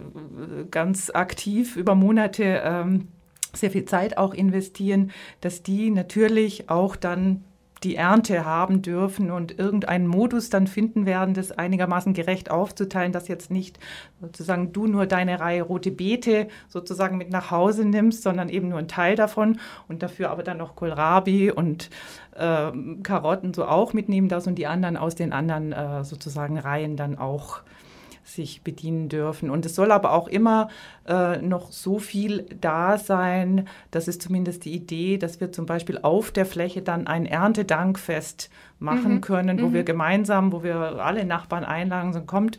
ganz 0.68 1.10
aktiv 1.10 1.76
über 1.76 1.94
Monate 1.94 2.62
ähm, 2.64 3.08
sehr 3.54 3.70
viel 3.70 3.84
Zeit 3.84 4.18
auch 4.18 4.34
investieren, 4.34 5.12
dass 5.40 5.62
die 5.62 5.90
natürlich 5.90 6.68
auch 6.68 6.96
dann 6.96 7.44
die 7.82 7.96
Ernte 7.96 8.44
haben 8.44 8.80
dürfen 8.80 9.30
und 9.30 9.58
irgendeinen 9.58 10.06
Modus 10.06 10.48
dann 10.48 10.66
finden 10.66 11.04
werden, 11.04 11.34
das 11.34 11.52
einigermaßen 11.52 12.14
gerecht 12.14 12.50
aufzuteilen, 12.50 13.12
dass 13.12 13.28
jetzt 13.28 13.50
nicht 13.50 13.78
sozusagen 14.20 14.72
du 14.72 14.86
nur 14.86 15.06
deine 15.06 15.40
Reihe 15.40 15.62
rote 15.62 15.90
Beete 15.90 16.48
sozusagen 16.68 17.18
mit 17.18 17.30
nach 17.30 17.50
Hause 17.50 17.84
nimmst, 17.84 18.22
sondern 18.22 18.48
eben 18.48 18.68
nur 18.70 18.78
einen 18.78 18.88
Teil 18.88 19.14
davon 19.14 19.60
und 19.88 20.02
dafür 20.02 20.30
aber 20.30 20.42
dann 20.42 20.56
noch 20.56 20.74
Kohlrabi 20.74 21.50
und 21.50 21.90
äh, 22.34 22.72
Karotten 23.02 23.52
so 23.52 23.66
auch 23.66 23.92
mitnehmen 23.92 24.28
darfst 24.28 24.48
und 24.48 24.56
die 24.56 24.66
anderen 24.66 24.96
aus 24.96 25.14
den 25.14 25.32
anderen 25.32 25.72
äh, 25.72 26.02
sozusagen 26.04 26.58
Reihen 26.58 26.96
dann 26.96 27.18
auch 27.18 27.60
sich 28.26 28.62
bedienen 28.62 29.08
dürfen. 29.08 29.50
Und 29.50 29.64
es 29.64 29.74
soll 29.74 29.92
aber 29.92 30.12
auch 30.12 30.28
immer 30.28 30.68
äh, 31.06 31.38
noch 31.38 31.70
so 31.70 31.98
viel 31.98 32.46
da 32.60 32.98
sein, 32.98 33.68
das 33.90 34.08
ist 34.08 34.20
zumindest 34.20 34.64
die 34.64 34.74
Idee, 34.74 35.16
dass 35.16 35.40
wir 35.40 35.52
zum 35.52 35.64
Beispiel 35.64 35.98
auf 36.02 36.32
der 36.32 36.44
Fläche 36.44 36.82
dann 36.82 37.06
ein 37.06 37.24
Erntedankfest 37.24 38.50
machen 38.78 39.14
mhm. 39.14 39.20
können, 39.20 39.62
wo 39.62 39.68
mhm. 39.68 39.74
wir 39.74 39.84
gemeinsam, 39.84 40.52
wo 40.52 40.62
wir 40.62 40.76
alle 40.76 41.24
Nachbarn 41.24 41.64
einladen, 41.64 42.12
so 42.12 42.20
kommt, 42.20 42.58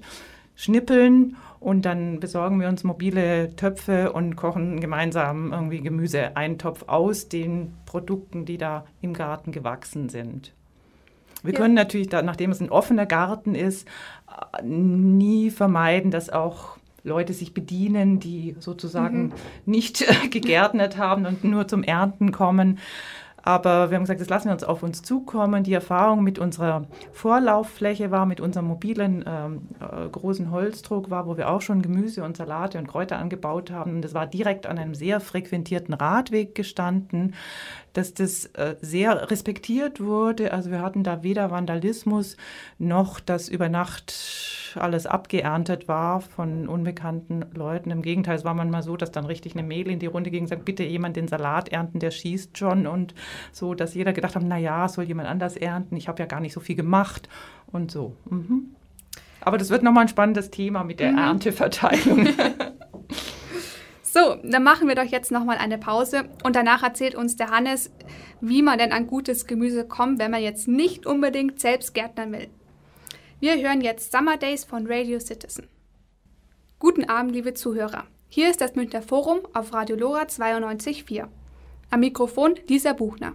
schnippeln 0.55 1.36
und 1.59 1.86
dann 1.86 2.19
besorgen 2.19 2.59
wir 2.59 2.69
uns 2.69 2.83
mobile 2.83 3.55
Töpfe 3.55 4.12
und 4.13 4.36
kochen 4.36 4.79
gemeinsam 4.79 5.51
irgendwie 5.51 5.81
Gemüseeintopf 5.81 6.84
aus 6.88 7.30
den 7.30 7.73
Produkten, 7.86 8.45
die 8.45 8.58
da 8.58 8.86
im 9.01 9.13
Garten 9.13 9.51
gewachsen 9.51 10.10
sind. 10.10 10.53
Wir 11.43 11.53
ja. 11.53 11.60
können 11.60 11.75
natürlich, 11.75 12.10
da, 12.10 12.21
nachdem 12.21 12.51
es 12.51 12.62
ein 12.62 12.69
offener 12.69 13.06
Garten 13.06 13.56
ist, 13.56 13.88
nie 14.63 15.52
vermeiden, 15.52 16.12
dass 16.12 16.30
auch 16.30 16.78
Leute 17.04 17.34
sich 17.34 17.54
bedienen, 17.54 18.19
die 18.19 18.56
sozusagen 18.60 19.28
mhm. 19.28 19.34
nicht 19.65 20.06
gegärtnet 20.32 20.97
haben 20.97 21.26
und 21.26 21.43
nur 21.43 21.67
zum 21.67 21.84
Ernten 21.84 22.32
kommen. 22.32 22.80
Aber 23.47 23.89
wir 23.89 23.95
haben 23.95 24.04
gesagt, 24.04 24.19
das 24.19 24.28
lassen 24.28 24.50
wir 24.50 24.52
uns 24.52 24.65
auf 24.65 24.84
uns 24.84 25.04
zukommen. 25.04 25.63
Die 25.63 25.71
Erfahrung 25.71 26.21
mit 26.21 26.38
unserer 26.38 26.86
Vorlauffläche 27.13 28.12
war, 28.12 28.26
mit 28.26 28.41
unserem 28.41 28.67
mobilen 28.67 29.23
ähm, 29.26 29.69
äh, 29.80 30.10
großen 30.10 30.52
Holzdruck 30.52 31.10
war, 31.10 31.28
wo 31.28 31.38
wir 31.38 31.50
auch 31.50 31.62
schon 31.62 31.82
Gemüse 31.82 32.26
und 32.26 32.36
Salate 32.36 32.78
und 32.78 32.88
Kräuter 32.88 33.17
angebaut 33.17 33.71
haben. 33.71 33.95
Und 33.95 34.02
das 34.02 34.13
war 34.13 34.28
direkt 34.28 34.67
an 34.67 34.78
einem 34.78 34.95
sehr 34.95 35.21
frequentierten 35.21 35.93
Radweg 35.93 36.56
gestanden, 36.56 37.36
dass 37.97 38.13
das 38.13 38.45
äh, 38.53 38.75
sehr 38.79 39.31
respektiert 39.31 39.99
wurde. 39.99 40.53
Also 40.53 40.69
wir 40.69 40.83
hatten 40.83 41.03
da 41.03 41.23
weder 41.23 41.49
Vandalismus 41.49 42.38
noch, 42.77 43.19
dass 43.19 43.49
über 43.49 43.69
Nacht 43.69 44.13
alles 44.75 45.07
abgeerntet 45.07 45.88
war 45.88 46.21
von 46.21 46.67
unbekannten 46.67 47.43
Leuten. 47.55 47.89
Im 47.89 48.03
Gegenteil, 48.03 48.36
es 48.36 48.45
war 48.45 48.53
manchmal 48.53 48.83
so, 48.83 48.97
dass 48.97 49.12
dann 49.12 49.25
richtig 49.25 49.55
eine 49.55 49.67
Mail 49.67 49.89
in 49.89 49.97
die 49.97 50.05
Runde 50.05 50.29
ging 50.29 50.43
und 50.43 50.47
sagt, 50.47 50.63
bitte 50.63 50.83
jemand 50.83 51.15
den 51.15 51.27
Salat 51.27 51.69
ernten, 51.69 51.99
der 51.99 52.12
schießt 52.12 52.55
schon. 52.55 52.86
Und 52.86 53.15
so, 53.51 53.73
dass 53.73 53.95
jeder 53.95 54.13
gedacht 54.13 54.36
hat, 54.36 54.43
naja, 54.43 54.88
soll 54.88 55.05
jemand 55.05 55.27
anders 55.27 55.57
ernten, 55.57 55.95
ich 55.95 56.07
habe 56.07 56.19
ja 56.19 56.27
gar 56.27 56.39
nicht 56.39 56.53
so 56.53 56.60
viel 56.60 56.75
gemacht 56.75 57.27
und 57.71 57.89
so. 57.89 58.15
Mhm. 58.29 58.75
Aber 59.41 59.57
das 59.57 59.71
wird 59.71 59.81
nochmal 59.81 60.03
ein 60.03 60.10
spannendes 60.10 60.51
Thema 60.51 60.83
mit 60.83 60.99
der 60.99 61.13
mhm. 61.13 61.17
Ernteverteilung. 61.17 62.27
So, 64.17 64.36
dann 64.41 64.63
machen 64.63 64.88
wir 64.88 64.95
doch 64.95 65.03
jetzt 65.03 65.30
nochmal 65.30 65.60
eine 65.60 65.77
Pause 65.77 66.27
und 66.43 66.56
danach 66.56 66.82
erzählt 66.82 67.13
uns 67.13 67.36
der 67.36 67.51
Hannes, 67.51 67.91
wie 68.41 68.63
man 68.63 68.80
denn 68.80 68.91
an 68.91 69.06
gutes 69.06 69.45
Gemüse 69.45 69.88
kommt, 69.88 70.17
wenn 70.17 70.32
man 70.32 70.41
jetzt 70.41 70.67
nicht 70.67 71.06
unbedingt 71.06 71.60
selbst 71.60 71.93
Gärtnern 71.93 72.32
will. 72.32 72.47
Wir 73.39 73.62
hören 73.62 73.82
jetzt 73.82 74.12
Summer 74.12 74.38
Days 74.38 74.63
von 74.63 74.88
Radio 74.88 75.19
Citizen. 75.19 75.67
Guten 76.80 77.08
Abend, 77.08 77.34
liebe 77.34 77.53
Zuhörer. 77.53 78.06
Hier 78.27 78.49
ist 78.49 78.60
das 78.60 78.73
Münchner 78.73 79.03
Forum 79.03 79.41
auf 79.53 79.71
Radio 79.71 79.95
Lora 79.95 80.23
92.4. 80.23 81.27
Am 81.91 81.99
Mikrofon 81.99 82.56
Lisa 82.67 82.93
Buchner. 82.93 83.34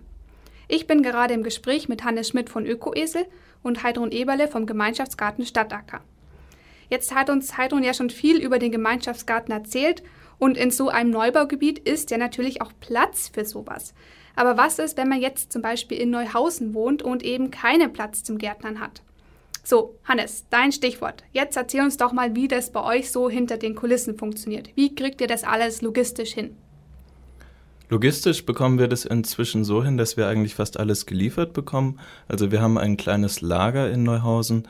Ich 0.67 0.89
bin 0.89 1.05
gerade 1.05 1.35
im 1.35 1.45
Gespräch 1.45 1.89
mit 1.89 2.03
Hannes 2.03 2.31
Schmidt 2.31 2.51
von 2.51 2.67
Ökoesel 2.67 3.27
und 3.63 3.85
Heidrun 3.85 4.11
Eberle 4.11 4.49
vom 4.49 4.67
Gemeinschaftsgarten 4.67 5.47
Stadtacker. 5.47 6.01
Jetzt 6.91 7.15
hat 7.15 7.31
uns 7.31 7.57
Heidrun 7.57 7.85
ja 7.85 7.95
schon 7.95 8.11
viel 8.11 8.39
über 8.43 8.59
den 8.59 8.73
Gemeinschaftsgarten 8.73 9.55
erzählt 9.55 10.03
und 10.43 10.57
in 10.57 10.73
so 10.73 10.89
einem 10.89 11.11
Neubaugebiet 11.11 11.79
ist 11.79 12.11
ja 12.11 12.19
natürlich 12.19 12.63
auch 12.63 12.73
Platz 12.81 13.31
für 13.33 13.45
sowas. 13.45 13.95
Aber 14.35 14.57
was 14.57 14.81
ist, 14.81 14.97
wenn 14.97 15.09
man 15.09 15.21
jetzt 15.21 15.53
zum 15.53 15.63
Beispiel 15.63 15.99
in 15.99 16.11
Neuhausen 16.11 16.75
wohnt 16.75 17.01
und 17.01 17.23
eben 17.23 17.53
keinen 17.53 17.93
Platz 17.93 18.25
zum 18.25 18.39
Gärtnern 18.39 18.81
hat? 18.81 19.03
So, 19.63 19.95
Hannes, 20.03 20.47
dein 20.51 20.73
Stichwort. 20.73 21.23
Jetzt 21.31 21.57
erzähl 21.57 21.83
uns 21.83 21.97
doch 21.97 22.13
mal, 22.13 22.35
wie 22.35 22.49
das 22.49 22.73
bei 22.73 22.83
euch 22.83 23.13
so 23.13 23.31
hinter 23.31 23.57
den 23.57 23.77
Kulissen 23.77 24.19
funktioniert. 24.19 24.71
Wie 24.75 24.97
kriegt 24.97 25.21
ihr 25.21 25.29
das 25.29 25.45
alles 25.45 25.81
logistisch 25.81 26.33
hin? 26.33 26.57
Logistisch 27.89 28.45
bekommen 28.45 28.81
wir 28.81 28.89
das 28.89 29.05
inzwischen 29.05 29.63
so 29.63 29.85
hin, 29.85 29.97
dass 29.97 30.17
wir 30.17 30.27
eigentlich 30.27 30.57
fast 30.57 30.77
alles 30.77 31.07
geliefert 31.07 31.53
bekommen. 31.53 32.01
Also 32.27 32.51
wir 32.51 32.61
haben 32.61 32.79
ein 32.79 32.97
kleines 32.97 33.43
Lager 33.43 33.93
in 33.93 34.03
Neuhausen 34.03 34.67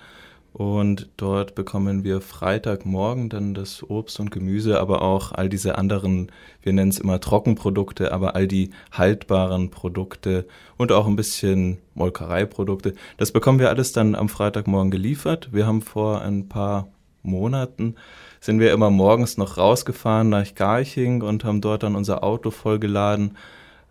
und 0.52 1.08
dort 1.16 1.54
bekommen 1.54 2.04
wir 2.04 2.20
Freitagmorgen 2.20 3.28
dann 3.28 3.54
das 3.54 3.82
Obst 3.82 4.20
und 4.20 4.30
Gemüse, 4.30 4.80
aber 4.80 5.02
auch 5.02 5.32
all 5.32 5.48
diese 5.48 5.78
anderen, 5.78 6.30
wir 6.62 6.72
nennen 6.72 6.90
es 6.90 6.98
immer 6.98 7.20
Trockenprodukte, 7.20 8.12
aber 8.12 8.34
all 8.34 8.46
die 8.46 8.70
haltbaren 8.90 9.70
Produkte 9.70 10.46
und 10.76 10.92
auch 10.92 11.06
ein 11.06 11.16
bisschen 11.16 11.78
Molkereiprodukte. 11.94 12.94
Das 13.16 13.32
bekommen 13.32 13.58
wir 13.58 13.70
alles 13.70 13.92
dann 13.92 14.14
am 14.14 14.28
Freitagmorgen 14.28 14.90
geliefert. 14.90 15.48
Wir 15.52 15.66
haben 15.66 15.82
vor 15.82 16.20
ein 16.20 16.48
paar 16.48 16.88
Monaten 17.22 17.94
sind 18.42 18.58
wir 18.58 18.72
immer 18.72 18.90
morgens 18.90 19.36
noch 19.38 19.56
rausgefahren 19.56 20.28
nach 20.28 20.54
Garching 20.56 21.22
und 21.22 21.44
haben 21.44 21.60
dort 21.60 21.84
dann 21.84 21.94
unser 21.94 22.24
Auto 22.24 22.50
vollgeladen. 22.50 23.36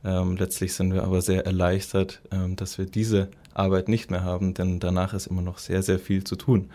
Ähm, 0.03 0.35
letztlich 0.37 0.73
sind 0.73 0.93
wir 0.93 1.03
aber 1.03 1.21
sehr 1.21 1.45
erleichtert, 1.45 2.21
ähm, 2.31 2.55
dass 2.55 2.77
wir 2.77 2.85
diese 2.85 3.29
Arbeit 3.53 3.87
nicht 3.87 4.09
mehr 4.09 4.23
haben, 4.23 4.53
denn 4.53 4.79
danach 4.79 5.13
ist 5.13 5.27
immer 5.27 5.41
noch 5.41 5.57
sehr, 5.57 5.83
sehr 5.83 5.99
viel 5.99 6.23
zu 6.23 6.35
tun. 6.35 6.69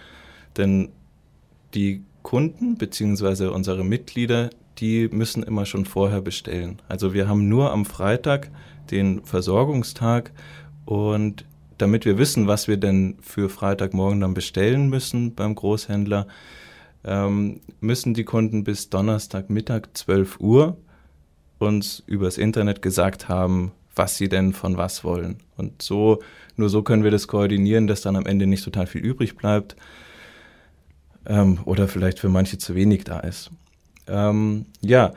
Denn 0.57 0.91
die 1.75 2.03
Kunden 2.23 2.77
bzw. 2.77 3.47
unsere 3.47 3.85
Mitglieder, 3.85 4.51
die 4.79 5.09
müssen 5.09 5.43
immer 5.43 5.67
schon 5.67 5.85
vorher 5.85 6.21
bestellen. 6.21 6.81
Also 6.89 7.15
wir 7.15 7.29
haben 7.29 7.49
nur 7.49 7.73
am 7.73 7.85
Freitag 7.85 8.51
den 8.91 9.25
Versorgungstag 9.25 10.33
und 10.85 11.45
damit 11.79 12.05
wir 12.05 12.19
wissen, 12.19 12.47
was 12.47 12.69
wir 12.69 12.77
denn 12.77 13.17
für 13.21 13.49
Freitagmorgen 13.49 14.21
dann 14.21 14.35
bestellen 14.35 14.89
müssen 14.89 15.35
beim 15.35 15.55
Großhändler, 15.55 16.27
ähm, 17.05 17.61
müssen 17.81 18.15
die 18.15 18.25
Kunden 18.25 18.65
bis 18.65 18.91
Donnerstagmittag 18.91 19.83
12 19.95 20.41
Uhr 20.41 20.77
uns 21.59 22.03
übers 22.07 22.39
Internet 22.39 22.83
gesagt 22.83 23.29
haben, 23.29 23.73
was 23.95 24.17
sie 24.17 24.29
denn 24.29 24.53
von 24.53 24.77
was 24.77 25.05
wollen. 25.05 25.39
Und 25.57 25.83
so, 25.83 26.21
nur 26.57 26.69
so 26.69 26.83
können 26.83 27.03
wir 27.03 27.11
das 27.11 27.29
koordinieren, 27.29 27.87
dass 27.87 28.03
dann 28.03 28.17
am 28.17 28.27
Ende 28.27 28.47
nicht 28.47 28.65
total 28.65 28.87
viel 28.87 29.01
übrig 29.01 29.37
bleibt 29.37 29.77
ähm, 31.27 31.59
oder 31.65 31.89
vielleicht 31.89 32.19
für 32.19 32.29
manche 32.29 32.59
zu 32.59 32.75
wenig 32.75 33.05
da 33.05 33.21
ist. 33.21 33.51
Ähm, 34.07 34.67
ja, 34.81 35.13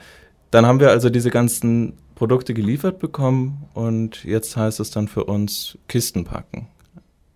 dann 0.52 0.66
haben 0.66 0.80
wir 0.80 0.90
also 0.90 1.10
diese 1.10 1.30
ganzen 1.30 1.94
Produkte 2.16 2.54
geliefert 2.54 3.00
bekommen 3.00 3.66
und 3.74 4.24
jetzt 4.24 4.58
heißt 4.58 4.80
es 4.80 4.92
dann 4.92 5.08
für 5.08 5.26
uns 5.26 5.78
Kisten 5.88 6.24
packen. 6.24 6.68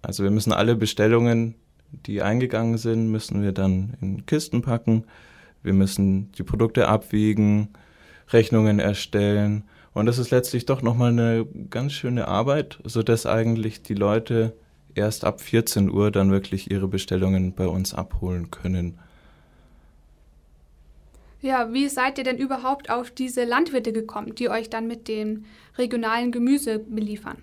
Also 0.02 0.24
wir 0.24 0.32
müssen 0.32 0.52
alle 0.52 0.76
Bestellungen, 0.76 1.56
die 2.06 2.22
eingegangen 2.22 2.78
sind, 2.78 3.10
müssen 3.10 3.42
wir 3.44 3.52
dann 3.52 3.96
in 4.02 4.26
Kisten 4.26 4.62
packen. 4.62 5.06
Wir 5.62 5.74
müssen 5.74 6.32
die 6.34 6.44
Produkte 6.44 6.88
abwiegen, 6.88 7.70
Rechnungen 8.30 8.80
erstellen 8.80 9.64
und 9.94 10.08
das 10.08 10.18
ist 10.18 10.32
letztlich 10.32 10.66
doch 10.66 10.82
nochmal 10.82 11.12
eine 11.12 11.46
ganz 11.70 11.94
schöne 11.94 12.28
Arbeit, 12.28 12.80
sodass 12.84 13.26
eigentlich 13.26 13.84
die 13.84 13.94
Leute 13.94 14.54
erst 14.96 15.24
ab 15.24 15.42
14 15.42 15.90
Uhr 15.90 16.12
dann 16.12 16.32
wirklich 16.32 16.72
ihre 16.72 16.88
Bestellungen 16.88 17.54
bei 17.54 17.68
uns 17.68 17.94
abholen 17.94 18.50
können. 18.52 19.00
Ja, 21.42 21.74
wie 21.74 21.90
seid 21.90 22.18
ihr 22.18 22.24
denn 22.24 22.38
überhaupt 22.38 22.90
auf 22.90 23.12
diese 23.12 23.44
Landwirte 23.44 23.92
gekommen, 23.92 24.34
die 24.34 24.50
euch 24.50 24.70
dann 24.70 24.88
mit 24.88 25.08
dem 25.08 25.46
regionalen 25.78 26.32
Gemüse 26.32 26.80
beliefern? 26.80 27.38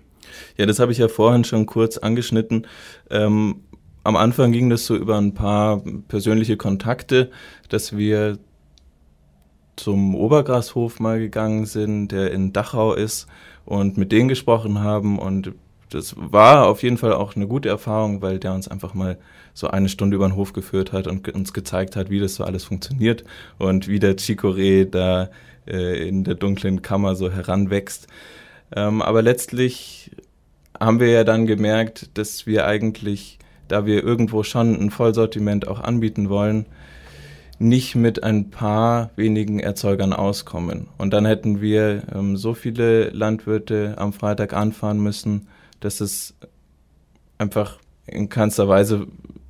Ja, 0.57 0.65
das 0.65 0.79
habe 0.79 0.91
ich 0.91 0.97
ja 0.97 1.07
vorhin 1.07 1.43
schon 1.43 1.65
kurz 1.67 1.97
angeschnitten. 1.97 2.67
Ähm, 3.09 3.63
am 4.03 4.15
Anfang 4.15 4.51
ging 4.51 4.69
das 4.69 4.87
so 4.87 4.95
über 4.95 5.17
ein 5.17 5.35
paar 5.35 5.83
persönliche 6.07 6.57
Kontakte, 6.57 7.29
dass 7.69 7.95
wir 7.95 8.39
zum 9.81 10.15
Obergrashof 10.15 10.99
mal 10.99 11.19
gegangen 11.19 11.65
sind, 11.65 12.09
der 12.09 12.31
in 12.31 12.53
Dachau 12.53 12.93
ist 12.93 13.27
und 13.65 13.97
mit 13.97 14.11
denen 14.11 14.29
gesprochen 14.29 14.79
haben 14.79 15.19
und 15.19 15.53
das 15.89 16.15
war 16.17 16.67
auf 16.67 16.83
jeden 16.83 16.97
Fall 16.97 17.13
auch 17.13 17.35
eine 17.35 17.47
gute 17.47 17.67
Erfahrung, 17.67 18.21
weil 18.21 18.39
der 18.39 18.53
uns 18.53 18.67
einfach 18.67 18.93
mal 18.93 19.17
so 19.53 19.67
eine 19.67 19.89
Stunde 19.89 20.15
über 20.15 20.27
den 20.27 20.37
Hof 20.37 20.53
geführt 20.53 20.93
hat 20.93 21.07
und 21.07 21.27
uns 21.29 21.51
gezeigt 21.51 21.95
hat, 21.97 22.09
wie 22.09 22.19
das 22.19 22.35
so 22.35 22.45
alles 22.45 22.63
funktioniert 22.63 23.25
und 23.57 23.89
wie 23.89 23.99
der 23.99 24.17
Chicorée 24.17 24.85
da 24.85 25.29
äh, 25.67 26.07
in 26.07 26.23
der 26.23 26.35
dunklen 26.35 26.81
Kammer 26.81 27.15
so 27.15 27.29
heranwächst. 27.29 28.07
Ähm, 28.73 29.01
aber 29.01 29.21
letztlich 29.21 30.11
haben 30.79 30.99
wir 31.01 31.09
ja 31.09 31.23
dann 31.25 31.45
gemerkt, 31.45 32.17
dass 32.17 32.47
wir 32.47 32.65
eigentlich, 32.65 33.37
da 33.67 33.85
wir 33.85 34.01
irgendwo 34.01 34.43
schon 34.43 34.79
ein 34.79 34.91
Vollsortiment 34.91 35.67
auch 35.67 35.81
anbieten 35.81 36.29
wollen, 36.29 36.65
nicht 37.61 37.95
mit 37.95 38.23
ein 38.23 38.49
paar 38.49 39.11
wenigen 39.15 39.59
Erzeugern 39.59 40.13
auskommen. 40.13 40.87
Und 40.97 41.13
dann 41.13 41.25
hätten 41.25 41.61
wir 41.61 42.03
ähm, 42.13 42.35
so 42.35 42.53
viele 42.53 43.09
Landwirte 43.11 43.95
am 43.97 44.13
Freitag 44.13 44.53
anfahren 44.53 44.99
müssen, 44.99 45.47
dass 45.79 46.01
es 46.01 46.33
einfach 47.37 47.79
in 48.07 48.29
keinster 48.29 48.67
Weise 48.67 49.07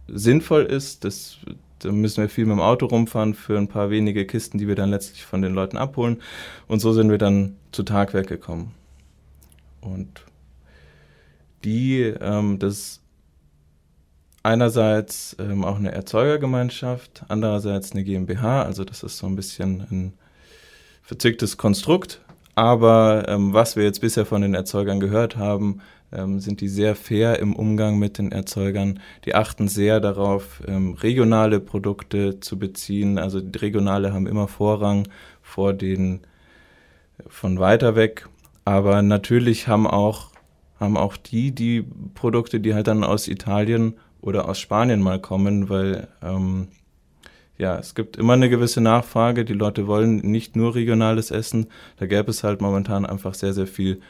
sinnvoll 0.07 0.63
ist. 0.63 1.05
Das, 1.05 1.37
da 1.79 1.91
müssen 1.91 2.21
wir 2.21 2.29
viel 2.29 2.45
mit 2.45 2.57
dem 2.57 2.61
Auto 2.61 2.85
rumfahren 2.85 3.33
für 3.33 3.57
ein 3.57 3.69
paar 3.69 3.89
wenige 3.89 4.25
Kisten, 4.25 4.57
die 4.57 4.67
wir 4.67 4.75
dann 4.75 4.89
letztlich 4.89 5.23
von 5.23 5.41
den 5.41 5.53
Leuten 5.53 5.77
abholen. 5.77 6.21
Und 6.67 6.79
so 6.79 6.91
sind 6.91 7.09
wir 7.09 7.17
dann 7.17 7.55
zu 7.71 7.83
Tagwerk 7.83 8.27
gekommen. 8.27 8.73
Und 9.79 10.25
die, 11.63 12.01
ähm, 12.01 12.59
das 12.59 13.00
einerseits 14.43 15.35
ähm, 15.39 15.63
auch 15.63 15.77
eine 15.77 15.91
Erzeugergemeinschaft, 15.91 17.23
andererseits 17.27 17.91
eine 17.91 18.03
GmbH, 18.03 18.63
also 18.63 18.83
das 18.83 19.03
ist 19.03 19.17
so 19.17 19.27
ein 19.27 19.35
bisschen 19.35 19.81
ein 19.91 20.13
verzwicktes 21.01 21.57
Konstrukt. 21.57 22.21
Aber 22.55 23.25
ähm, 23.27 23.53
was 23.53 23.75
wir 23.75 23.83
jetzt 23.83 24.01
bisher 24.01 24.25
von 24.25 24.41
den 24.41 24.53
Erzeugern 24.53 24.99
gehört 24.99 25.37
haben, 25.37 25.81
ähm, 26.11 26.39
sind 26.39 26.61
die 26.61 26.67
sehr 26.67 26.95
fair 26.95 27.39
im 27.39 27.55
Umgang 27.55 27.97
mit 27.97 28.17
den 28.17 28.31
Erzeugern. 28.31 28.99
Die 29.25 29.35
achten 29.35 29.67
sehr 29.67 29.99
darauf, 29.99 30.61
ähm, 30.67 30.93
regionale 30.93 31.59
Produkte 31.59 32.39
zu 32.39 32.59
beziehen. 32.59 33.17
Also 33.17 33.39
die 33.39 33.57
regionale 33.57 34.13
haben 34.13 34.27
immer 34.27 34.47
Vorrang 34.47 35.07
vor 35.41 35.73
den 35.73 36.21
von 37.27 37.59
weiter 37.59 37.95
weg. 37.95 38.27
Aber 38.65 39.01
natürlich 39.01 39.67
haben 39.67 39.87
auch, 39.87 40.31
haben 40.79 40.97
auch 40.97 41.17
die, 41.17 41.51
die 41.51 41.83
Produkte, 42.13 42.59
die 42.59 42.73
halt 42.73 42.87
dann 42.87 43.03
aus 43.03 43.27
Italien 43.27 43.95
oder 44.21 44.47
aus 44.47 44.59
Spanien 44.59 45.01
mal 45.01 45.19
kommen, 45.19 45.69
weil 45.69 46.07
ähm, 46.21 46.67
ja, 47.57 47.77
es 47.77 47.93
gibt 47.95 48.17
immer 48.17 48.33
eine 48.33 48.49
gewisse 48.49 48.81
Nachfrage. 48.81 49.45
Die 49.45 49.53
Leute 49.53 49.87
wollen 49.87 50.17
nicht 50.17 50.55
nur 50.55 50.73
regionales 50.73 51.31
Essen. 51.31 51.67
Da 51.97 52.07
gäbe 52.07 52.31
es 52.31 52.43
halt 52.43 52.61
momentan 52.61 53.05
einfach 53.05 53.33
sehr, 53.33 53.53
sehr 53.53 53.67
viel 53.67 54.01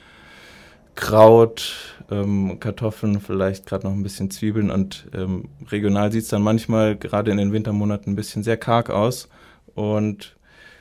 Kraut, 0.95 1.73
ähm, 2.09 2.59
Kartoffeln, 2.59 3.21
vielleicht 3.21 3.65
gerade 3.65 3.87
noch 3.87 3.93
ein 3.93 4.03
bisschen 4.03 4.29
Zwiebeln 4.29 4.69
und 4.69 5.07
ähm, 5.13 5.45
regional 5.69 6.11
sieht 6.11 6.23
es 6.23 6.29
dann 6.29 6.41
manchmal 6.41 6.97
gerade 6.97 7.31
in 7.31 7.37
den 7.37 7.53
Wintermonaten 7.53 8.11
ein 8.11 8.15
bisschen 8.15 8.43
sehr 8.43 8.57
karg 8.57 8.89
aus 8.89 9.29
und 9.73 10.35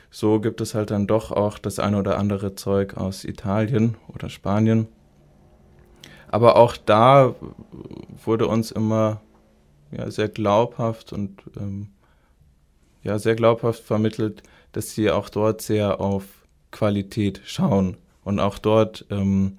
so 0.09 0.41
gibt 0.41 0.59
es 0.59 0.75
halt 0.75 0.91
dann 0.91 1.07
doch 1.07 1.31
auch 1.31 1.57
das 1.57 1.79
eine 1.79 1.97
oder 1.97 2.17
andere 2.17 2.55
Zeug 2.55 2.97
aus 2.97 3.23
Italien 3.23 3.95
oder 4.13 4.29
Spanien. 4.29 4.89
Aber 6.31 6.55
auch 6.55 6.77
da 6.77 7.35
wurde 8.23 8.47
uns 8.47 8.71
immer 8.71 9.21
ja, 9.91 10.09
sehr 10.09 10.29
glaubhaft 10.29 11.11
und 11.11 11.43
ähm, 11.57 11.89
ja, 13.03 13.19
sehr 13.19 13.35
glaubhaft 13.35 13.83
vermittelt, 13.83 14.41
dass 14.71 14.95
sie 14.95 15.11
auch 15.11 15.27
dort 15.27 15.61
sehr 15.61 15.99
auf 15.99 16.23
Qualität 16.71 17.41
schauen. 17.43 17.97
Und 18.23 18.39
auch 18.39 18.59
dort 18.59 19.05
ähm, 19.09 19.57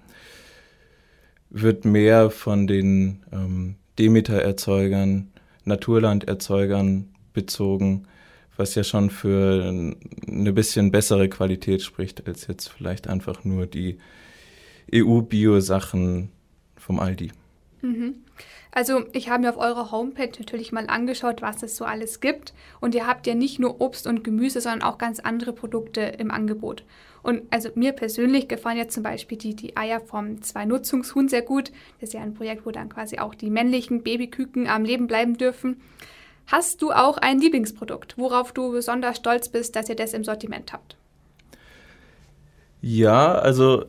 wird 1.50 1.84
mehr 1.84 2.30
von 2.30 2.66
den 2.66 3.22
ähm, 3.32 3.76
Demeter-Erzeugern, 3.98 5.30
Naturland-Erzeugern 5.64 7.14
bezogen, 7.34 8.04
was 8.56 8.74
ja 8.74 8.84
schon 8.84 9.10
für 9.10 9.62
eine 10.26 10.52
bisschen 10.54 10.90
bessere 10.90 11.28
Qualität 11.28 11.82
spricht, 11.82 12.26
als 12.26 12.46
jetzt 12.46 12.68
vielleicht 12.68 13.08
einfach 13.08 13.44
nur 13.44 13.66
die 13.66 13.98
EU-Bio-Sachen 14.94 16.30
vom 16.82 16.98
Aldi. 17.00 17.32
Mhm. 17.80 18.16
Also 18.70 19.04
ich 19.12 19.28
habe 19.28 19.42
mir 19.42 19.50
auf 19.50 19.58
eurer 19.58 19.90
Homepage 19.90 20.32
natürlich 20.38 20.72
mal 20.72 20.86
angeschaut, 20.86 21.42
was 21.42 21.62
es 21.62 21.76
so 21.76 21.84
alles 21.84 22.20
gibt. 22.20 22.54
Und 22.80 22.94
ihr 22.94 23.06
habt 23.06 23.26
ja 23.26 23.34
nicht 23.34 23.58
nur 23.58 23.80
Obst 23.80 24.06
und 24.06 24.24
Gemüse, 24.24 24.60
sondern 24.60 24.82
auch 24.82 24.98
ganz 24.98 25.20
andere 25.20 25.52
Produkte 25.52 26.00
im 26.00 26.30
Angebot. 26.30 26.84
Und 27.22 27.42
also 27.50 27.68
mir 27.74 27.92
persönlich 27.92 28.48
gefallen 28.48 28.78
jetzt 28.78 28.94
zum 28.94 29.02
Beispiel 29.02 29.38
die, 29.38 29.54
die 29.54 29.76
Eier 29.76 30.00
vom 30.00 30.42
Zwei-Nutzungshuhn 30.42 31.28
sehr 31.28 31.42
gut. 31.42 31.70
Das 32.00 32.08
ist 32.08 32.14
ja 32.14 32.20
ein 32.20 32.34
Projekt, 32.34 32.66
wo 32.66 32.70
dann 32.70 32.88
quasi 32.88 33.18
auch 33.18 33.34
die 33.34 33.50
männlichen 33.50 34.02
Babyküken 34.02 34.66
am 34.66 34.84
Leben 34.84 35.06
bleiben 35.06 35.36
dürfen. 35.36 35.80
Hast 36.46 36.82
du 36.82 36.92
auch 36.92 37.18
ein 37.18 37.40
Lieblingsprodukt, 37.40 38.18
worauf 38.18 38.52
du 38.52 38.72
besonders 38.72 39.18
stolz 39.18 39.48
bist, 39.48 39.76
dass 39.76 39.88
ihr 39.88 39.94
das 39.94 40.14
im 40.14 40.24
Sortiment 40.24 40.72
habt? 40.72 40.96
Ja, 42.80 43.34
also 43.34 43.84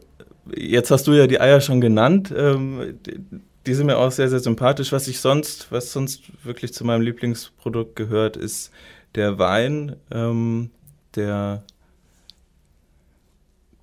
jetzt 0.56 0.92
hast 0.92 1.08
du 1.08 1.14
ja 1.14 1.28
die 1.28 1.40
Eier 1.40 1.62
schon 1.62 1.82
genannt. 1.82 2.34
Ähm, 2.36 3.00
die 3.66 3.74
sind 3.74 3.86
mir 3.86 3.98
auch 3.98 4.12
sehr, 4.12 4.30
sehr 4.30 4.40
sympathisch. 4.40 4.92
Was 4.92 5.08
ich 5.08 5.20
sonst, 5.20 5.72
was 5.72 5.92
sonst 5.92 6.24
wirklich 6.44 6.74
zu 6.74 6.86
meinem 6.86 7.02
Lieblingsprodukt 7.02 7.96
gehört, 7.96 8.36
ist 8.38 8.72
der 9.16 9.40
Wein, 9.40 9.96
ähm, 10.12 10.72
der, 11.16 11.64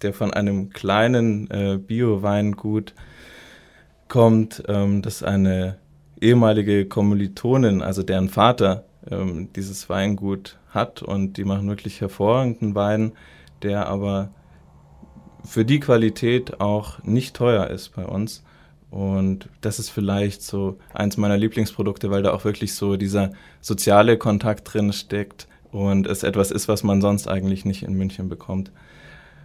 der 0.02 0.12
von 0.12 0.32
einem 0.32 0.70
kleinen 0.70 1.50
äh, 1.50 1.78
Bio-Weingut 1.78 2.94
kommt, 4.08 4.62
ähm, 4.68 5.02
das 5.02 5.22
eine 5.22 5.78
ehemalige 6.20 6.86
Kommilitonin, 6.86 7.80
also 7.80 8.02
deren 8.02 8.28
Vater, 8.28 8.84
ähm, 9.10 9.48
dieses 9.54 9.88
Weingut 9.88 10.58
hat 10.70 11.02
und 11.02 11.36
die 11.38 11.44
machen 11.44 11.68
wirklich 11.68 12.00
hervorragenden 12.00 12.74
Wein, 12.74 13.12
der 13.62 13.86
aber 13.86 14.30
für 15.44 15.64
die 15.64 15.80
Qualität 15.80 16.60
auch 16.60 17.02
nicht 17.02 17.34
teuer 17.34 17.68
ist 17.68 17.94
bei 17.94 18.04
uns. 18.04 18.42
Und 18.90 19.48
das 19.60 19.78
ist 19.78 19.90
vielleicht 19.90 20.42
so 20.42 20.78
eins 20.92 21.16
meiner 21.16 21.38
Lieblingsprodukte, 21.38 22.10
weil 22.10 22.22
da 22.22 22.32
auch 22.32 22.44
wirklich 22.44 22.74
so 22.74 22.96
dieser 22.96 23.32
soziale 23.60 24.18
Kontakt 24.18 24.72
drin 24.72 24.92
steckt 24.92 25.46
und 25.70 26.06
es 26.08 26.24
etwas 26.24 26.50
ist, 26.50 26.66
was 26.66 26.82
man 26.82 27.00
sonst 27.00 27.28
eigentlich 27.28 27.64
nicht 27.64 27.84
in 27.84 27.94
München 27.94 28.28
bekommt. 28.28 28.72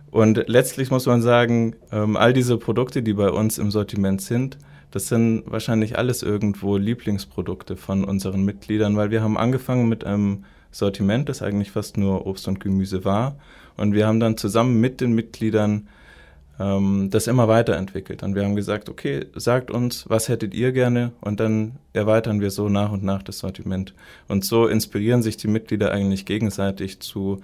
Und 0.10 0.46
letztlich 0.48 0.90
muss 0.90 1.06
man 1.06 1.22
sagen, 1.22 1.76
ähm, 1.92 2.16
all 2.18 2.34
diese 2.34 2.58
Produkte, 2.58 3.04
die 3.04 3.14
bei 3.14 3.30
uns 3.30 3.58
im 3.58 3.70
Sortiment 3.70 4.22
sind, 4.22 4.58
das 4.92 5.10
sind 5.10 5.44
wahrscheinlich 5.46 5.98
alles 5.98 6.24
irgendwo 6.24 6.78
Lieblingsprodukte 6.78 7.76
von 7.76 8.06
unseren 8.06 8.46
Mitgliedern, 8.46 8.96
weil 8.96 9.12
wir 9.12 9.22
haben 9.22 9.38
angefangen 9.38 9.90
mit 9.90 10.06
einem 10.06 10.46
Sortiment, 10.72 11.28
das 11.30 11.42
eigentlich 11.42 11.72
fast 11.72 11.98
nur 11.98 12.26
Obst 12.26 12.48
und 12.48 12.60
Gemüse 12.60 13.04
war. 13.04 13.36
Und 13.78 13.94
wir 13.94 14.08
haben 14.08 14.20
dann 14.20 14.38
zusammen 14.38 14.80
mit 14.80 15.02
den 15.02 15.14
Mitgliedern 15.14 15.88
ähm, 16.60 17.10
das 17.12 17.28
immer 17.28 17.48
weiterentwickelt. 17.48 18.24
Und 18.24 18.36
wir 18.36 18.44
haben 18.44 18.56
gesagt, 18.56 18.90
okay, 18.90 19.26
sagt 19.36 19.72
uns, 19.72 20.10
was 20.10 20.30
hättet 20.30 20.54
ihr 20.54 20.72
gerne? 20.72 21.12
Und 21.22 21.40
dann 21.40 21.74
erweitern 21.94 22.42
wir 22.42 22.52
so 22.52 22.70
nach 22.70 22.92
und 22.92 23.04
nach 23.04 23.24
das 23.24 23.40
Sortiment. 23.40 23.94
Und 24.28 24.46
so 24.46 24.68
inspirieren 24.68 25.22
sich 25.22 25.38
die 25.38 25.48
Mitglieder 25.48 25.92
eigentlich 25.92 26.26
gegenseitig 26.26 27.00
zu 27.00 27.42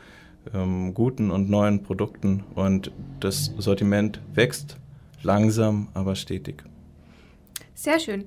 ähm, 0.53 0.93
guten 0.93 1.31
und 1.31 1.49
neuen 1.49 1.83
Produkten. 1.83 2.43
Und 2.55 2.91
das 3.19 3.51
Sortiment 3.57 4.21
wächst 4.33 4.77
langsam, 5.23 5.89
aber 5.93 6.15
stetig. 6.15 6.63
Sehr 7.73 7.99
schön. 7.99 8.25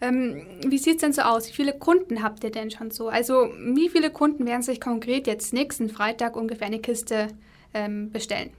Ähm, 0.00 0.42
wie 0.66 0.78
sieht 0.78 0.96
es 0.96 1.00
denn 1.00 1.12
so 1.12 1.22
aus? 1.22 1.48
Wie 1.48 1.52
viele 1.52 1.72
Kunden 1.72 2.22
habt 2.22 2.44
ihr 2.44 2.50
denn 2.50 2.70
schon 2.70 2.90
so? 2.90 3.08
Also 3.08 3.48
wie 3.74 3.88
viele 3.88 4.10
Kunden 4.10 4.46
werden 4.46 4.62
sich 4.62 4.80
konkret 4.80 5.26
jetzt 5.26 5.52
nächsten 5.52 5.88
Freitag 5.88 6.36
ungefähr 6.36 6.66
eine 6.66 6.80
Kiste 6.80 7.28
ähm, 7.72 8.10
bestellen? 8.10 8.50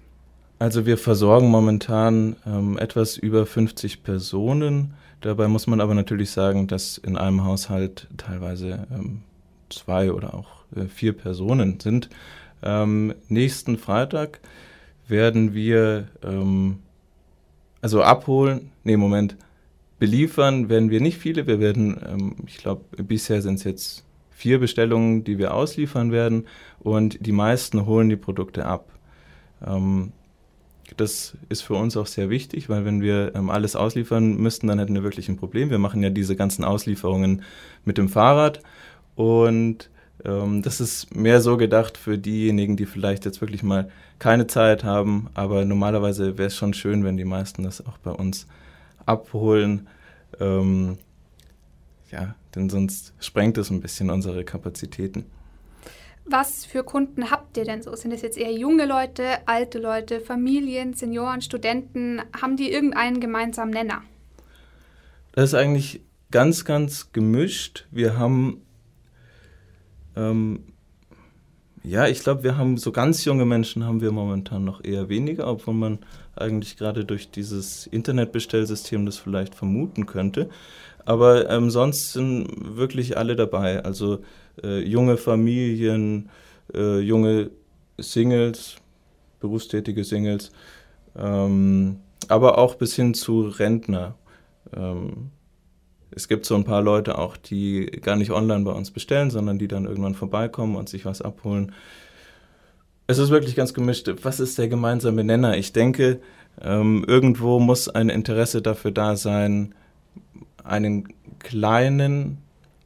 Also 0.59 0.85
wir 0.85 0.97
versorgen 0.97 1.49
momentan 1.49 2.37
ähm, 2.45 2.77
etwas 2.77 3.17
über 3.17 3.45
50 3.45 4.03
Personen. 4.03 4.93
Dabei 5.21 5.47
muss 5.47 5.67
man 5.67 5.81
aber 5.81 5.93
natürlich 5.93 6.31
sagen, 6.31 6.67
dass 6.67 6.97
in 6.97 7.17
einem 7.17 7.43
Haushalt 7.43 8.07
teilweise 8.15 8.87
ähm, 8.91 9.21
zwei 9.69 10.11
oder 10.11 10.33
auch 10.33 10.47
äh, 10.75 10.85
vier 10.85 11.13
Personen 11.13 11.79
sind. 11.79 12.09
Ähm, 12.63 13.13
nächsten 13.27 13.77
Freitag 13.77 14.39
werden 15.07 15.53
wir 15.53 16.07
ähm, 16.23 16.79
also 17.81 18.01
abholen, 18.01 18.71
nee, 18.83 18.97
Moment, 18.97 19.35
beliefern 20.05 20.69
werden 20.69 20.91
wir 20.91 21.01
nicht 21.01 21.17
viele. 21.17 21.47
Wir 21.47 21.59
werden, 21.59 21.99
ähm, 22.07 22.35
ich 22.45 22.57
glaube, 22.57 22.83
bisher 23.03 23.41
sind 23.41 23.55
es 23.55 23.63
jetzt 23.63 24.05
vier 24.29 24.59
Bestellungen, 24.59 25.23
die 25.23 25.39
wir 25.39 25.55
ausliefern 25.55 26.11
werden 26.11 26.45
und 26.79 27.25
die 27.25 27.31
meisten 27.31 27.87
holen 27.87 28.09
die 28.09 28.15
Produkte 28.15 28.67
ab. 28.67 28.91
Ähm, 29.65 30.11
das 30.95 31.35
ist 31.49 31.61
für 31.61 31.73
uns 31.73 31.97
auch 31.97 32.05
sehr 32.05 32.29
wichtig, 32.29 32.69
weil 32.69 32.85
wenn 32.85 33.01
wir 33.01 33.33
ähm, 33.33 33.49
alles 33.49 33.75
ausliefern 33.75 34.37
müssten, 34.37 34.67
dann 34.67 34.77
hätten 34.77 34.93
wir 34.93 35.01
wirklich 35.01 35.27
ein 35.27 35.37
Problem. 35.37 35.71
Wir 35.71 35.79
machen 35.79 36.03
ja 36.03 36.11
diese 36.11 36.35
ganzen 36.35 36.63
Auslieferungen 36.63 37.41
mit 37.83 37.97
dem 37.97 38.07
Fahrrad 38.07 38.59
und 39.15 39.89
ähm, 40.23 40.61
das 40.61 40.81
ist 40.81 41.15
mehr 41.15 41.41
so 41.41 41.57
gedacht 41.57 41.97
für 41.97 42.19
diejenigen, 42.19 42.77
die 42.77 42.85
vielleicht 42.85 43.25
jetzt 43.25 43.41
wirklich 43.41 43.63
mal 43.63 43.89
keine 44.19 44.45
Zeit 44.45 44.83
haben, 44.83 45.29
aber 45.33 45.65
normalerweise 45.65 46.37
wäre 46.37 46.49
es 46.49 46.55
schon 46.55 46.75
schön, 46.75 47.03
wenn 47.03 47.17
die 47.17 47.25
meisten 47.25 47.63
das 47.63 47.83
auch 47.83 47.97
bei 47.97 48.11
uns 48.11 48.45
abholen. 49.05 49.87
Ähm, 50.39 50.97
ja, 52.11 52.35
denn 52.55 52.69
sonst 52.69 53.13
sprengt 53.19 53.57
es 53.57 53.69
ein 53.69 53.81
bisschen 53.81 54.09
unsere 54.09 54.43
Kapazitäten. 54.43 55.25
Was 56.27 56.65
für 56.65 56.83
Kunden 56.83 57.29
habt 57.29 57.55
ihr 57.55 57.65
denn 57.65 57.83
so? 57.83 57.95
Sind 57.95 58.11
es 58.11 58.23
jetzt 58.23 58.37
eher 58.37 58.51
junge 58.51 58.87
Leute, 58.87 59.47
alte 59.47 59.77
Leute, 59.77 60.19
Familien, 60.19 60.93
Senioren, 60.93 61.41
Studenten? 61.41 62.19
Haben 62.41 62.57
die 62.57 62.71
irgendeinen 62.71 63.19
gemeinsamen 63.19 63.71
Nenner? 63.71 64.01
Das 65.33 65.49
ist 65.49 65.53
eigentlich 65.53 66.01
ganz, 66.31 66.65
ganz 66.65 67.11
gemischt. 67.11 67.85
Wir 67.91 68.17
haben, 68.17 68.61
ähm, 70.15 70.63
ja, 71.83 72.07
ich 72.07 72.21
glaube, 72.21 72.43
wir 72.43 72.57
haben 72.57 72.77
so 72.77 72.91
ganz 72.91 73.23
junge 73.25 73.45
Menschen 73.45 73.83
haben 73.83 74.01
wir 74.01 74.11
momentan 74.11 74.65
noch 74.65 74.83
eher 74.83 75.09
weniger, 75.09 75.47
obwohl 75.47 75.75
man 75.75 75.99
eigentlich 76.35 76.77
gerade 76.77 77.05
durch 77.05 77.31
dieses 77.31 77.87
Internetbestellsystem 77.87 79.05
das 79.05 79.17
vielleicht 79.17 79.55
vermuten 79.55 80.05
könnte. 80.05 80.49
Aber 81.05 81.49
ähm, 81.49 81.69
sonst 81.69 82.13
sind 82.13 82.47
wirklich 82.77 83.17
alle 83.17 83.35
dabei. 83.35 83.83
Also 83.83 84.19
äh, 84.63 84.79
junge 84.79 85.17
Familien, 85.17 86.29
äh, 86.73 86.99
junge 86.99 87.51
Singles, 87.97 88.77
berufstätige 89.39 90.03
Singles, 90.03 90.51
ähm, 91.17 91.97
aber 92.27 92.57
auch 92.57 92.75
bis 92.75 92.95
hin 92.95 93.13
zu 93.13 93.41
Rentner. 93.41 94.15
Ähm, 94.75 95.29
es 96.11 96.27
gibt 96.27 96.45
so 96.45 96.55
ein 96.55 96.63
paar 96.63 96.81
Leute 96.81 97.17
auch, 97.17 97.37
die 97.37 97.85
gar 97.85 98.15
nicht 98.15 98.31
online 98.31 98.63
bei 98.63 98.71
uns 98.71 98.91
bestellen, 98.91 99.29
sondern 99.29 99.59
die 99.59 99.67
dann 99.67 99.85
irgendwann 99.85 100.15
vorbeikommen 100.15 100.75
und 100.75 100.89
sich 100.89 101.05
was 101.05 101.21
abholen. 101.21 101.73
Es 103.07 103.17
ist 103.19 103.29
wirklich 103.29 103.55
ganz 103.55 103.73
gemischt. 103.73 104.09
Was 104.23 104.39
ist 104.39 104.57
der 104.57 104.67
gemeinsame 104.67 105.23
Nenner? 105.23 105.57
Ich 105.57 105.73
denke, 105.73 106.19
ähm, 106.61 107.05
irgendwo 107.07 107.59
muss 107.59 107.87
ein 107.87 108.09
Interesse 108.09 108.61
dafür 108.61 108.91
da 108.91 109.15
sein, 109.15 109.75
einen 110.63 111.07
kleinen 111.39 112.39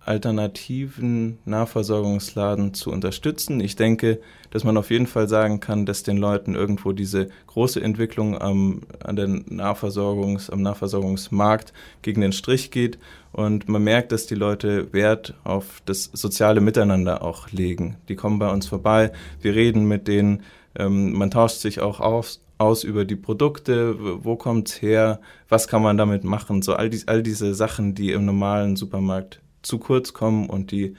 alternativen 0.06 1.40
Nahversorgungsladen 1.46 2.74
zu 2.74 2.92
unterstützen. 2.92 3.60
Ich 3.60 3.76
denke, 3.76 4.20
dass 4.50 4.64
man 4.64 4.78
auf 4.78 4.90
jeden 4.90 5.08
Fall 5.08 5.28
sagen 5.28 5.60
kann, 5.60 5.86
dass 5.86 6.04
den 6.04 6.18
Leuten 6.18 6.56
irgendwo 6.56 6.94
diese 6.94 7.30
große 7.48 7.82
Entwicklung 7.82 8.40
am, 8.40 8.82
an 9.04 9.16
der 9.16 9.28
Nahversorgungs, 9.28 10.50
am 10.50 10.62
Nahversorgungsmarkt 10.62 11.74
gegen 12.02 12.22
den 12.22 12.32
Strich 12.32 12.72
geht. 12.72 12.98
Und 13.32 13.70
man 13.70 13.84
merkt, 13.84 14.12
dass 14.12 14.26
die 14.26 14.36
Leute 14.36 14.92
Wert 14.94 15.36
auf 15.44 15.82
das 15.86 16.06
soziale 16.06 16.62
Miteinander 16.62 17.22
auch 17.22 17.52
legen. 17.52 17.98
Die 18.08 18.16
kommen 18.16 18.40
bei 18.40 18.52
uns 18.52 18.68
vorbei, 18.68 19.12
wir 19.42 19.54
reden 19.54 19.88
mit 19.88 20.08
denen, 20.08 20.44
ähm, 20.76 21.14
man 21.14 21.30
tauscht 21.30 21.60
sich 21.60 21.82
auch 21.82 22.00
aus, 22.00 22.42
aus 22.58 22.84
über 22.84 23.06
die 23.06 23.16
Produkte, 23.16 24.24
wo 24.24 24.36
kommt 24.36 24.70
es 24.70 24.82
her, 24.82 25.20
was 25.48 25.68
kann 25.68 25.82
man 25.82 25.98
damit 25.98 26.24
machen, 26.24 26.62
so 26.62 26.74
all, 26.74 26.90
die, 26.90 27.02
all 27.08 27.24
diese 27.24 27.54
Sachen, 27.54 27.96
die 27.96 28.12
im 28.12 28.26
normalen 28.26 28.76
Supermarkt 28.76 29.42
zu 29.70 29.78
kurz 29.80 30.14
kommen 30.14 30.50
und 30.50 30.72
die 30.72 30.96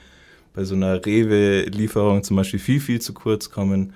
bei 0.55 0.65
so 0.65 0.75
einer 0.75 1.05
Rewe-Lieferung 1.05 2.23
zum 2.23 2.37
Beispiel 2.37 2.59
viel, 2.59 2.81
viel 2.81 3.01
zu 3.01 3.13
kurz 3.15 3.51
kommen. 3.51 3.95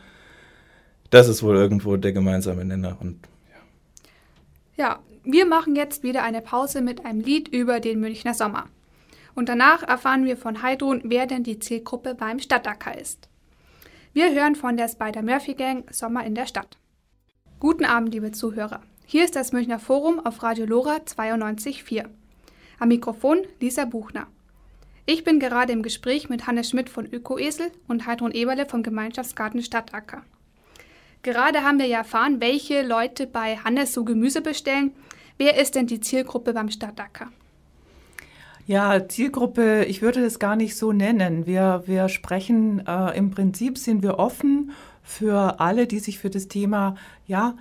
Das 1.10 1.28
ist 1.28 1.42
wohl 1.42 1.56
irgendwo 1.56 1.96
der 1.96 2.12
gemeinsame 2.12 2.64
Nenner. 2.64 2.96
Und, 3.00 3.18
ja. 4.76 4.84
ja, 4.84 4.98
wir 5.24 5.46
machen 5.46 5.74
jetzt 5.74 6.02
wieder 6.02 6.22
eine 6.22 6.40
Pause 6.40 6.80
mit 6.80 7.04
einem 7.04 7.20
Lied 7.20 7.48
über 7.48 7.80
den 7.80 8.00
Münchner 8.00 8.34
Sommer. 8.34 8.66
Und 9.34 9.48
danach 9.48 9.82
erfahren 9.82 10.24
wir 10.24 10.36
von 10.36 10.62
Heidrun, 10.62 11.00
wer 11.04 11.26
denn 11.26 11.42
die 11.42 11.58
Zielgruppe 11.58 12.14
beim 12.14 12.38
Stadtacker 12.38 12.98
ist. 12.98 13.28
Wir 14.12 14.32
hören 14.32 14.54
von 14.54 14.76
der 14.76 14.88
Spider-Murphy-Gang 14.88 15.92
Sommer 15.92 16.24
in 16.24 16.36
der 16.36 16.46
Stadt. 16.46 16.78
Guten 17.58 17.84
Abend, 17.84 18.14
liebe 18.14 18.30
Zuhörer. 18.30 18.80
Hier 19.06 19.24
ist 19.24 19.34
das 19.34 19.52
Münchner 19.52 19.80
Forum 19.80 20.24
auf 20.24 20.42
Radio 20.42 20.66
Lora 20.66 20.98
92.4. 20.98 22.04
Am 22.78 22.88
Mikrofon 22.88 23.38
Lisa 23.60 23.84
Buchner. 23.84 24.28
Ich 25.06 25.22
bin 25.22 25.38
gerade 25.38 25.72
im 25.72 25.82
Gespräch 25.82 26.30
mit 26.30 26.46
Hannes 26.46 26.70
Schmidt 26.70 26.88
von 26.88 27.04
Ökoesel 27.04 27.70
und 27.88 28.06
Heidrun 28.06 28.32
Eberle 28.32 28.64
vom 28.64 28.82
Gemeinschaftsgarten 28.82 29.62
Stadtacker. 29.62 30.22
Gerade 31.22 31.62
haben 31.62 31.78
wir 31.78 31.86
ja 31.86 31.98
erfahren, 31.98 32.40
welche 32.40 32.80
Leute 32.80 33.26
bei 33.26 33.56
Hannes 33.56 33.92
so 33.92 34.04
Gemüse 34.04 34.40
bestellen. 34.40 34.92
Wer 35.36 35.60
ist 35.60 35.74
denn 35.74 35.86
die 35.86 36.00
Zielgruppe 36.00 36.54
beim 36.54 36.70
Stadtacker? 36.70 37.28
Ja, 38.66 39.06
Zielgruppe, 39.06 39.84
ich 39.84 40.00
würde 40.00 40.22
das 40.22 40.38
gar 40.38 40.56
nicht 40.56 40.74
so 40.74 40.92
nennen. 40.92 41.44
Wir, 41.44 41.82
wir 41.84 42.08
sprechen, 42.08 42.86
äh, 42.86 43.14
im 43.14 43.30
Prinzip 43.30 43.76
sind 43.76 44.02
wir 44.02 44.18
offen 44.18 44.72
für 45.02 45.60
alle, 45.60 45.86
die 45.86 45.98
sich 45.98 46.18
für 46.18 46.30
das 46.30 46.48
Thema 46.48 46.96
ja, 47.26 47.56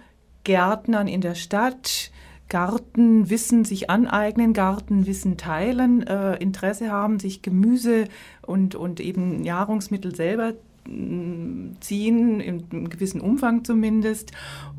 Gärtnern 0.46 1.10
in 1.10 1.20
der 1.20 1.36
Stadt, 1.36 2.10
Gartenwissen 2.50 3.66
sich 3.66 3.90
aneignen, 3.90 4.54
Gartenwissen 4.54 5.38
teilen, 5.38 6.06
äh, 6.06 6.36
Interesse 6.36 6.92
haben, 6.92 7.20
sich 7.20 7.42
Gemüse 7.42 8.06
und, 8.42 8.76
und 8.76 9.00
eben 9.00 9.42
Nahrungsmittel 9.42 10.16
selber 10.16 10.54
mm, 10.88 11.78
ziehen, 11.80 12.40
im 12.40 12.90
gewissen 12.90 13.22
Umfang 13.22 13.64
zumindest, 13.64 14.32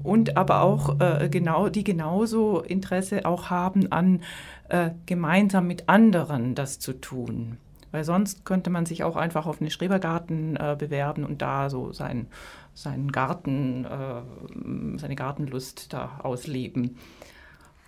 und 0.03 0.37
aber 0.37 0.61
auch 0.61 1.01
äh, 1.01 1.29
genau, 1.29 1.69
die 1.69 1.85
genauso 1.85 2.61
Interesse 2.61 3.27
auch 3.27 3.51
haben 3.51 3.91
an 3.91 4.21
äh, 4.69 4.91
gemeinsam 5.07 5.67
mit 5.67 5.89
anderen 5.89 6.55
das 6.55 6.79
zu 6.79 6.93
tun. 6.93 7.59
Weil 7.95 8.03
sonst 8.03 8.45
könnte 8.45 8.71
man 8.71 8.87
sich 8.87 9.05
auch 9.05 9.15
einfach 9.15 9.47
auf 9.47 9.61
einen 9.61 9.71
Schrebergarten 9.71 10.57
äh, 10.57 10.75
bewerben 10.77 11.25
und 11.25 11.43
da 11.43 11.71
so 11.71 11.93
sein, 11.93 12.27
seinen 12.75 13.13
Garten, 13.13 13.85
äh, 13.85 14.99
seine 14.99 15.15
Gartenlust 15.15 15.93
da 15.93 16.19
ausleben. 16.23 16.97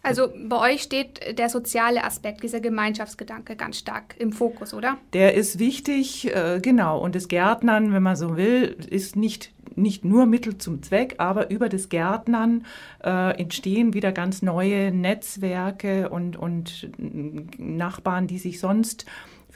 Also 0.02 0.28
bei 0.48 0.74
euch 0.74 0.82
steht 0.82 1.38
der 1.38 1.48
soziale 1.48 2.04
Aspekt, 2.04 2.42
dieser 2.42 2.60
Gemeinschaftsgedanke 2.60 3.56
ganz 3.56 3.78
stark 3.78 4.14
im 4.18 4.32
Fokus, 4.32 4.72
oder? 4.72 4.98
Der 5.12 5.34
ist 5.34 5.58
wichtig, 5.58 6.32
äh, 6.32 6.60
genau. 6.62 7.00
Und 7.00 7.14
das 7.14 7.26
Gärtnern, 7.26 7.92
wenn 7.92 8.02
man 8.02 8.14
so 8.14 8.36
will, 8.36 8.76
ist 8.88 9.16
nicht, 9.16 9.52
nicht 9.74 10.04
nur 10.04 10.26
Mittel 10.26 10.58
zum 10.58 10.82
Zweck, 10.82 11.16
aber 11.18 11.50
über 11.50 11.68
das 11.68 11.88
Gärtnern 11.88 12.66
äh, 13.02 13.36
entstehen 13.40 13.94
wieder 13.94 14.12
ganz 14.12 14.42
neue 14.42 14.92
Netzwerke 14.92 16.08
und, 16.08 16.36
und 16.36 16.88
Nachbarn, 17.58 18.28
die 18.28 18.38
sich 18.38 18.60
sonst 18.60 19.06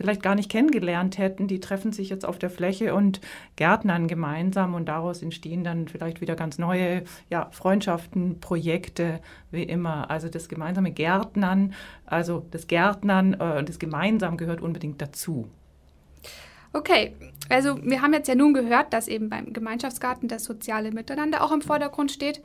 vielleicht 0.00 0.22
gar 0.22 0.34
nicht 0.34 0.50
kennengelernt 0.50 1.18
hätten, 1.18 1.46
die 1.46 1.60
treffen 1.60 1.92
sich 1.92 2.08
jetzt 2.08 2.24
auf 2.24 2.38
der 2.38 2.48
Fläche 2.48 2.94
und 2.94 3.20
gärtnern 3.56 4.08
gemeinsam 4.08 4.72
und 4.72 4.86
daraus 4.86 5.22
entstehen 5.22 5.62
dann 5.62 5.88
vielleicht 5.88 6.22
wieder 6.22 6.36
ganz 6.36 6.56
neue 6.56 7.02
ja, 7.28 7.50
Freundschaften, 7.50 8.40
Projekte, 8.40 9.20
wie 9.50 9.62
immer. 9.62 10.10
Also 10.10 10.30
das 10.30 10.48
gemeinsame 10.48 10.90
Gärtnern, 10.90 11.74
also 12.06 12.46
das 12.50 12.66
Gärtnern, 12.66 13.34
äh, 13.34 13.62
das 13.62 13.78
gemeinsam 13.78 14.38
gehört 14.38 14.62
unbedingt 14.62 15.02
dazu. 15.02 15.48
Okay, 16.72 17.14
also 17.50 17.78
wir 17.82 18.00
haben 18.00 18.14
jetzt 18.14 18.28
ja 18.28 18.34
nun 18.34 18.54
gehört, 18.54 18.94
dass 18.94 19.06
eben 19.06 19.28
beim 19.28 19.52
Gemeinschaftsgarten 19.52 20.28
das 20.28 20.44
soziale 20.44 20.92
Miteinander 20.92 21.44
auch 21.44 21.52
im 21.52 21.60
Vordergrund 21.60 22.10
steht. 22.10 22.40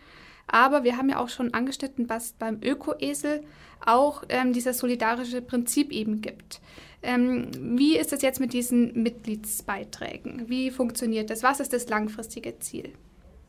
Aber 0.48 0.84
wir 0.84 0.98
haben 0.98 1.10
ja 1.10 1.20
auch 1.20 1.30
schon 1.30 1.54
angeschnitten, 1.54 2.10
was 2.10 2.34
beim 2.34 2.60
Ökoesel 2.64 3.42
auch 3.86 4.24
ähm, 4.30 4.54
dieses 4.54 4.78
solidarische 4.78 5.42
Prinzip 5.42 5.92
eben 5.92 6.22
gibt. 6.22 6.62
Ähm, 7.02 7.50
wie 7.60 7.98
ist 7.98 8.14
es 8.14 8.22
jetzt 8.22 8.40
mit 8.40 8.54
diesen 8.54 9.04
Mitgliedsbeiträgen? 9.04 10.46
Wie 10.48 10.72
funktioniert 10.72 11.30
das? 11.30 11.44
Was 11.44 11.60
ist 11.60 11.74
das 11.74 11.88
langfristige 11.90 12.58
Ziel? 12.60 12.90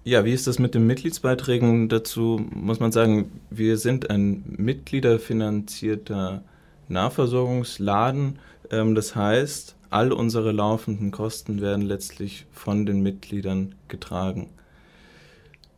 Ja, 0.04 0.24
wie 0.24 0.32
ist 0.32 0.46
das 0.46 0.58
mit 0.58 0.74
den 0.74 0.86
Mitgliedsbeiträgen? 0.86 1.88
Dazu 1.88 2.40
muss 2.50 2.80
man 2.80 2.92
sagen, 2.92 3.40
wir 3.50 3.76
sind 3.76 4.08
ein 4.10 4.44
mitgliederfinanzierter 4.46 6.44
Nahversorgungsladen. 6.88 8.38
Ähm, 8.70 8.94
das 8.94 9.16
heißt, 9.16 9.74
all 9.90 10.12
unsere 10.12 10.52
laufenden 10.52 11.10
Kosten 11.10 11.60
werden 11.60 11.82
letztlich 11.82 12.46
von 12.52 12.86
den 12.86 13.02
Mitgliedern 13.02 13.74
getragen. 13.88 14.50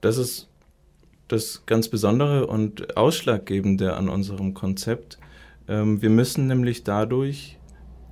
Das 0.01 0.19
ist 0.19 0.49
das 1.29 1.65
ganz 1.67 1.89
Besondere 1.89 2.47
und 2.47 2.97
Ausschlaggebende 2.97 3.95
an 3.95 4.09
unserem 4.09 4.55
Konzept. 4.55 5.19
Ähm, 5.69 6.03
wir 6.03 6.11
müssen 6.11 6.47
nämlich 6.47 6.85
dadurch 6.85 7.59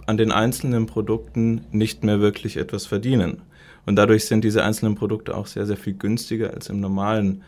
an 0.06 0.16
den 0.16 0.30
einzelnen 0.30 0.86
Produkten 0.86 1.66
nicht 1.72 2.04
mehr 2.04 2.20
wirklich 2.20 2.56
etwas 2.56 2.86
verdienen. 2.86 3.42
Und 3.86 3.96
dadurch 3.96 4.26
sind 4.26 4.44
diese 4.44 4.62
einzelnen 4.64 4.94
Produkte 4.94 5.36
auch 5.36 5.46
sehr, 5.46 5.66
sehr 5.66 5.76
viel 5.76 5.94
günstiger 5.94 6.52
als 6.52 6.68
im 6.68 6.80
normalen 6.80 7.42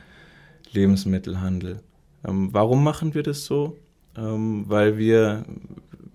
Lebensmittelhandel. 0.72 1.80
Ähm, 2.26 2.48
warum 2.52 2.82
machen 2.82 3.14
wir 3.14 3.22
das 3.22 3.44
so? 3.44 3.76
Ähm, 4.16 4.64
weil 4.68 4.98
wir 4.98 5.44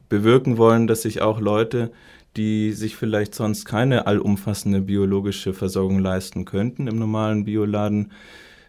bewirken 0.10 0.58
wollen, 0.58 0.88
dass 0.88 1.04
sich 1.04 1.22
auch 1.22 1.40
Leute, 1.40 1.92
die 2.36 2.72
sich 2.74 2.96
vielleicht 2.96 3.36
sonst 3.36 3.66
keine 3.66 4.08
allumfassende 4.08 4.82
biologische 4.82 5.54
Versorgung 5.54 6.00
leisten 6.00 6.46
könnten 6.46 6.88
im 6.88 6.98
normalen 6.98 7.46
Bioladen, 7.46 8.12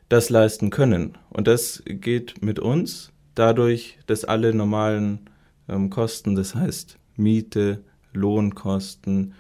das 0.08 0.30
leisten 0.30 0.70
können. 0.70 1.18
Und 1.30 1.46
das 1.48 1.82
geht 1.86 2.42
mit 2.42 2.58
uns 2.58 3.12
dadurch, 3.34 3.98
dass 4.06 4.24
alle 4.24 4.54
normalen 4.54 5.30
ähm, 5.68 5.90
Kosten, 5.90 6.34
das 6.34 6.54
heißt 6.54 6.98
Miete, 7.16 7.82
Lohnkosten, 8.12 9.34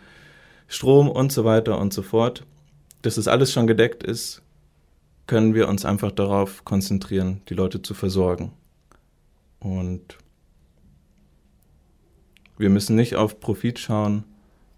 Strom 0.66 1.08
und 1.08 1.32
so 1.32 1.44
weiter 1.44 1.78
und 1.78 1.92
so 1.92 2.02
fort, 2.02 2.44
dass 3.02 3.16
das 3.16 3.28
alles 3.28 3.52
schon 3.52 3.66
gedeckt 3.66 4.02
ist, 4.02 4.42
können 5.26 5.54
wir 5.54 5.68
uns 5.68 5.84
einfach 5.84 6.10
darauf 6.10 6.64
konzentrieren, 6.64 7.42
die 7.48 7.54
Leute 7.54 7.82
zu 7.82 7.94
versorgen. 7.94 8.52
Und 9.60 10.18
wir 12.58 12.70
müssen 12.70 12.96
nicht 12.96 13.16
auf 13.16 13.40
Profit 13.40 13.78
schauen, 13.78 14.24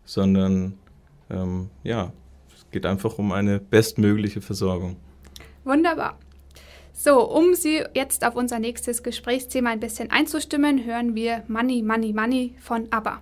sondern 0.05 0.75
ähm, 1.31 1.71
ja, 1.83 2.13
es 2.55 2.67
geht 2.71 2.87
einfach 2.87 3.19
um 3.19 3.33
eine 3.33 3.59
bestmögliche 3.59 4.41
Versorgung. 4.41 4.97
Wunderbar. 5.67 6.17
So, 6.93 7.29
um 7.29 7.57
Sie 7.57 7.83
jetzt 7.93 8.25
auf 8.25 8.37
unser 8.37 8.61
nächstes 8.61 9.03
Gesprächsthema 9.03 9.71
ein 9.71 9.81
bisschen 9.81 10.13
einzustimmen, 10.13 10.85
hören 10.85 11.17
wir 11.17 11.43
Money, 11.49 11.83
Money, 11.83 12.13
Money 12.13 12.55
von 12.61 12.87
ABBA. 12.93 13.21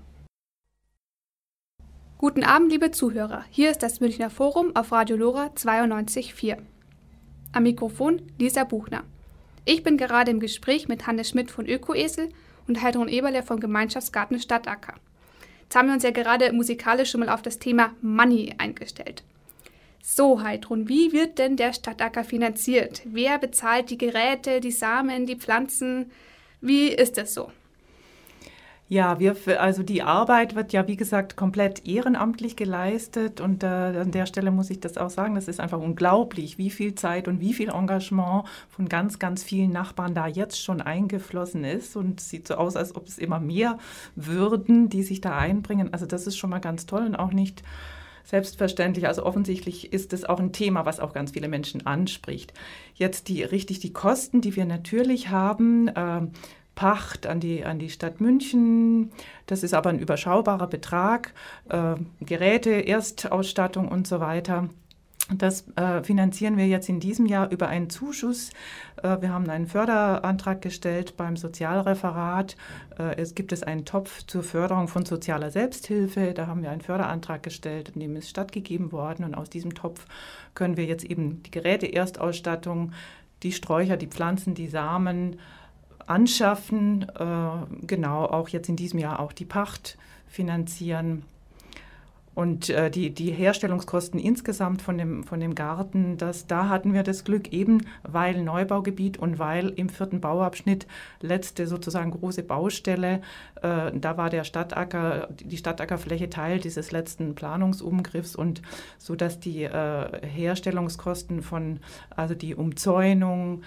Guten 2.18 2.44
Abend, 2.44 2.70
liebe 2.70 2.90
Zuhörer. 2.90 3.46
Hier 3.50 3.70
ist 3.70 3.82
das 3.82 4.00
Münchner 4.00 4.28
Forum 4.28 4.76
auf 4.76 4.92
Radio 4.92 5.16
Lora 5.16 5.46
92.4. 5.56 6.58
Am 7.52 7.62
Mikrofon 7.62 8.20
Lisa 8.38 8.64
Buchner. 8.64 9.04
Ich 9.64 9.82
bin 9.82 9.96
gerade 9.96 10.30
im 10.30 10.38
Gespräch 10.38 10.86
mit 10.86 11.06
Hannes 11.06 11.30
Schmidt 11.30 11.50
von 11.50 11.66
Ökoesel 11.66 12.28
und 12.68 12.82
Heidrun 12.82 13.08
Eberle 13.08 13.42
vom 13.42 13.58
Gemeinschaftsgarten 13.58 14.38
Stadtacker. 14.38 14.96
Jetzt 15.62 15.76
haben 15.76 15.88
wir 15.88 15.94
uns 15.94 16.02
ja 16.02 16.10
gerade 16.10 16.52
musikalisch 16.52 17.10
schon 17.10 17.20
mal 17.20 17.30
auf 17.30 17.40
das 17.40 17.58
Thema 17.58 17.94
Money 18.02 18.54
eingestellt. 18.58 19.24
So, 20.06 20.42
Heidrun, 20.42 20.86
wie 20.86 21.14
wird 21.14 21.38
denn 21.38 21.56
der 21.56 21.72
Stadtacker 21.72 22.24
finanziert? 22.24 23.00
Wer 23.06 23.38
bezahlt 23.38 23.88
die 23.88 23.96
Geräte, 23.96 24.60
die 24.60 24.70
Samen, 24.70 25.24
die 25.24 25.34
Pflanzen? 25.34 26.10
Wie 26.60 26.88
ist 26.88 27.16
das 27.16 27.32
so? 27.32 27.50
Ja, 28.86 29.18
wir, 29.18 29.34
also 29.62 29.82
die 29.82 30.02
Arbeit 30.02 30.54
wird 30.54 30.74
ja, 30.74 30.86
wie 30.86 30.96
gesagt, 30.96 31.36
komplett 31.36 31.86
ehrenamtlich 31.88 32.54
geleistet. 32.54 33.40
Und 33.40 33.62
äh, 33.62 33.66
an 33.66 34.10
der 34.10 34.26
Stelle 34.26 34.50
muss 34.50 34.68
ich 34.68 34.78
das 34.78 34.98
auch 34.98 35.08
sagen, 35.08 35.36
das 35.36 35.48
ist 35.48 35.58
einfach 35.58 35.80
unglaublich, 35.80 36.58
wie 36.58 36.68
viel 36.68 36.94
Zeit 36.94 37.26
und 37.26 37.40
wie 37.40 37.54
viel 37.54 37.70
Engagement 37.70 38.44
von 38.68 38.90
ganz, 38.90 39.18
ganz 39.18 39.42
vielen 39.42 39.72
Nachbarn 39.72 40.14
da 40.14 40.26
jetzt 40.26 40.62
schon 40.62 40.82
eingeflossen 40.82 41.64
ist. 41.64 41.96
Und 41.96 42.20
sieht 42.20 42.46
so 42.46 42.56
aus, 42.56 42.76
als 42.76 42.94
ob 42.94 43.06
es 43.06 43.16
immer 43.16 43.40
mehr 43.40 43.78
würden, 44.16 44.90
die 44.90 45.02
sich 45.02 45.22
da 45.22 45.38
einbringen. 45.38 45.94
Also 45.94 46.04
das 46.04 46.26
ist 46.26 46.36
schon 46.36 46.50
mal 46.50 46.60
ganz 46.60 46.84
toll 46.84 47.06
und 47.06 47.16
auch 47.16 47.32
nicht 47.32 47.62
selbstverständlich. 48.24 49.06
Also 49.06 49.24
offensichtlich 49.24 49.92
ist 49.92 50.12
es 50.12 50.24
auch 50.24 50.40
ein 50.40 50.52
Thema, 50.52 50.84
was 50.86 51.00
auch 51.00 51.12
ganz 51.12 51.32
viele 51.32 51.48
Menschen 51.48 51.86
anspricht. 51.86 52.52
Jetzt 52.94 53.28
die 53.28 53.42
richtig 53.42 53.78
die 53.80 53.92
Kosten, 53.92 54.40
die 54.40 54.56
wir 54.56 54.64
natürlich 54.64 55.28
haben. 55.28 55.88
Äh, 55.88 56.22
Pacht 56.74 57.26
an 57.26 57.38
die, 57.38 57.64
an 57.64 57.78
die 57.78 57.90
Stadt 57.90 58.20
München. 58.20 59.12
Das 59.46 59.62
ist 59.62 59.74
aber 59.74 59.90
ein 59.90 59.98
überschaubarer 59.98 60.66
Betrag. 60.66 61.32
Äh, 61.68 61.94
Geräte, 62.20 62.86
Erstausstattung 62.86 63.88
und 63.88 64.08
so 64.08 64.20
weiter. 64.20 64.68
Das 65.32 65.64
äh, 65.76 66.02
finanzieren 66.02 66.58
wir 66.58 66.66
jetzt 66.66 66.90
in 66.90 67.00
diesem 67.00 67.24
Jahr 67.24 67.50
über 67.50 67.68
einen 67.68 67.88
Zuschuss. 67.88 68.50
Äh, 69.02 69.22
wir 69.22 69.32
haben 69.32 69.48
einen 69.48 69.66
Förderantrag 69.66 70.60
gestellt 70.60 71.16
beim 71.16 71.38
Sozialreferat. 71.38 72.56
Äh, 72.98 73.16
es 73.16 73.34
gibt 73.34 73.50
es 73.52 73.62
einen 73.62 73.86
Topf 73.86 74.24
zur 74.26 74.42
Förderung 74.42 74.86
von 74.86 75.06
sozialer 75.06 75.50
Selbsthilfe. 75.50 76.34
Da 76.34 76.46
haben 76.46 76.62
wir 76.62 76.70
einen 76.70 76.82
Förderantrag 76.82 77.42
gestellt, 77.42 77.92
in 77.94 78.00
dem 78.00 78.16
ist 78.16 78.28
stattgegeben 78.28 78.92
worden. 78.92 79.24
Und 79.24 79.34
aus 79.34 79.48
diesem 79.48 79.74
Topf 79.74 80.06
können 80.52 80.76
wir 80.76 80.84
jetzt 80.84 81.04
eben 81.04 81.42
die 81.42 81.50
Geräte, 81.50 81.90
Erstausstattung, 81.90 82.92
die 83.42 83.52
Sträucher, 83.52 83.96
die 83.96 84.08
Pflanzen, 84.08 84.54
die 84.54 84.68
Samen 84.68 85.38
anschaffen. 86.06 87.06
Äh, 87.18 87.86
genau, 87.86 88.26
auch 88.26 88.50
jetzt 88.50 88.68
in 88.68 88.76
diesem 88.76 88.98
Jahr 88.98 89.20
auch 89.20 89.32
die 89.32 89.46
Pacht 89.46 89.96
finanzieren 90.28 91.22
und 92.34 92.68
äh, 92.68 92.90
die, 92.90 93.10
die 93.10 93.30
Herstellungskosten 93.30 94.18
insgesamt 94.18 94.82
von 94.82 94.98
dem, 94.98 95.24
von 95.24 95.40
dem 95.40 95.54
Garten, 95.54 96.16
das, 96.16 96.46
da 96.46 96.68
hatten 96.68 96.92
wir 96.92 97.02
das 97.02 97.24
Glück, 97.24 97.52
eben 97.52 97.86
weil 98.02 98.42
Neubaugebiet 98.42 99.18
und 99.18 99.38
weil 99.38 99.68
im 99.70 99.88
vierten 99.88 100.20
Bauabschnitt 100.20 100.86
letzte 101.20 101.66
sozusagen 101.66 102.10
große 102.10 102.42
Baustelle, 102.42 103.20
äh, 103.62 103.92
da 103.94 104.16
war 104.16 104.30
der 104.30 104.44
Stadtacker, 104.44 105.28
die 105.30 105.56
Stadtackerfläche 105.56 106.28
Teil 106.28 106.58
dieses 106.58 106.90
letzten 106.90 107.34
Planungsumgriffs 107.34 108.34
und 108.34 108.62
so 108.98 109.14
dass 109.14 109.38
die 109.38 109.62
äh, 109.62 110.26
Herstellungskosten 110.26 111.42
von, 111.42 111.80
also 112.10 112.34
die 112.34 112.54
Umzäunung, 112.54 113.62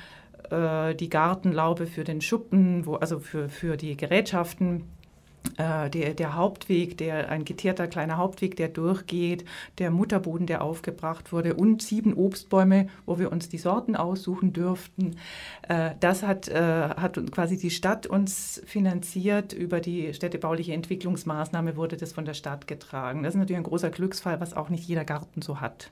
äh, 0.49 0.93
die 0.95 1.09
Gartenlaube 1.09 1.87
für 1.87 2.03
den 2.03 2.21
Schuppen, 2.21 2.85
wo, 2.85 2.95
also 2.95 3.19
für, 3.19 3.49
für 3.49 3.77
die 3.77 3.95
Gerätschaften, 3.95 4.83
äh, 5.57 5.89
der, 5.89 6.13
der, 6.13 6.35
Hauptweg, 6.35 6.97
der, 6.97 7.29
ein 7.29 7.45
geteerter 7.45 7.87
kleiner 7.87 8.17
Hauptweg, 8.17 8.55
der 8.55 8.67
durchgeht, 8.67 9.45
der 9.77 9.91
Mutterboden, 9.91 10.47
der 10.47 10.61
aufgebracht 10.61 11.31
wurde 11.31 11.53
und 11.53 11.81
sieben 11.81 12.13
Obstbäume, 12.13 12.87
wo 13.05 13.19
wir 13.19 13.31
uns 13.31 13.49
die 13.49 13.57
Sorten 13.57 13.95
aussuchen 13.95 14.53
dürften. 14.53 15.17
Äh, 15.67 15.91
das 15.99 16.23
hat, 16.23 16.47
äh, 16.47 16.61
hat 16.61 17.19
quasi 17.31 17.57
die 17.57 17.71
Stadt 17.71 18.07
uns 18.07 18.61
finanziert. 18.65 19.53
Über 19.53 19.79
die 19.79 20.13
städtebauliche 20.13 20.73
Entwicklungsmaßnahme 20.73 21.75
wurde 21.75 21.97
das 21.97 22.13
von 22.13 22.25
der 22.25 22.33
Stadt 22.33 22.67
getragen. 22.67 23.23
Das 23.23 23.33
ist 23.33 23.39
natürlich 23.39 23.57
ein 23.57 23.63
großer 23.63 23.89
Glücksfall, 23.89 24.39
was 24.39 24.53
auch 24.53 24.69
nicht 24.69 24.87
jeder 24.87 25.05
Garten 25.05 25.41
so 25.41 25.61
hat. 25.61 25.91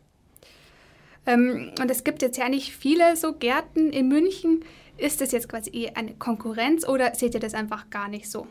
Ähm, 1.25 1.71
und 1.79 1.89
es 1.89 2.03
gibt 2.03 2.21
jetzt 2.21 2.37
ja 2.37 2.49
nicht 2.49 2.71
viele 2.71 3.15
so 3.15 3.33
Gärten 3.33 3.91
in 3.91 4.07
München. 4.07 4.63
Ist 4.97 5.21
das 5.21 5.31
jetzt 5.31 5.49
quasi 5.49 5.71
eher 5.73 5.97
eine 5.97 6.13
Konkurrenz 6.13 6.87
oder 6.87 7.13
seht 7.15 7.33
ihr 7.33 7.39
das 7.39 7.53
einfach 7.53 7.89
gar 7.89 8.07
nicht 8.07 8.29
so? 8.29 8.47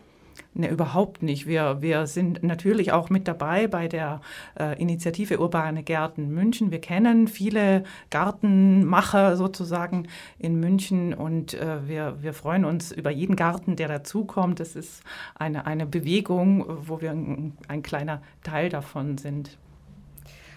Ne, 0.56 0.70
überhaupt 0.70 1.24
nicht. 1.24 1.48
Wir, 1.48 1.82
wir 1.82 2.06
sind 2.06 2.44
natürlich 2.44 2.92
auch 2.92 3.10
mit 3.10 3.26
dabei 3.26 3.66
bei 3.66 3.88
der 3.88 4.20
äh, 4.58 4.80
Initiative 4.80 5.40
Urbane 5.40 5.82
Gärten 5.82 6.28
München. 6.28 6.70
Wir 6.70 6.80
kennen 6.80 7.26
viele 7.26 7.82
Gartenmacher 8.10 9.36
sozusagen 9.36 10.06
in 10.38 10.60
München 10.60 11.12
und 11.12 11.54
äh, 11.54 11.88
wir, 11.88 12.22
wir 12.22 12.32
freuen 12.34 12.64
uns 12.64 12.92
über 12.92 13.10
jeden 13.10 13.34
Garten, 13.34 13.74
der 13.74 13.88
dazukommt. 13.88 14.60
Das 14.60 14.76
ist 14.76 15.02
eine, 15.34 15.66
eine 15.66 15.86
Bewegung, 15.86 16.64
wo 16.86 17.00
wir 17.00 17.10
ein, 17.10 17.54
ein 17.66 17.82
kleiner 17.82 18.22
Teil 18.44 18.68
davon 18.68 19.18
sind. 19.18 19.58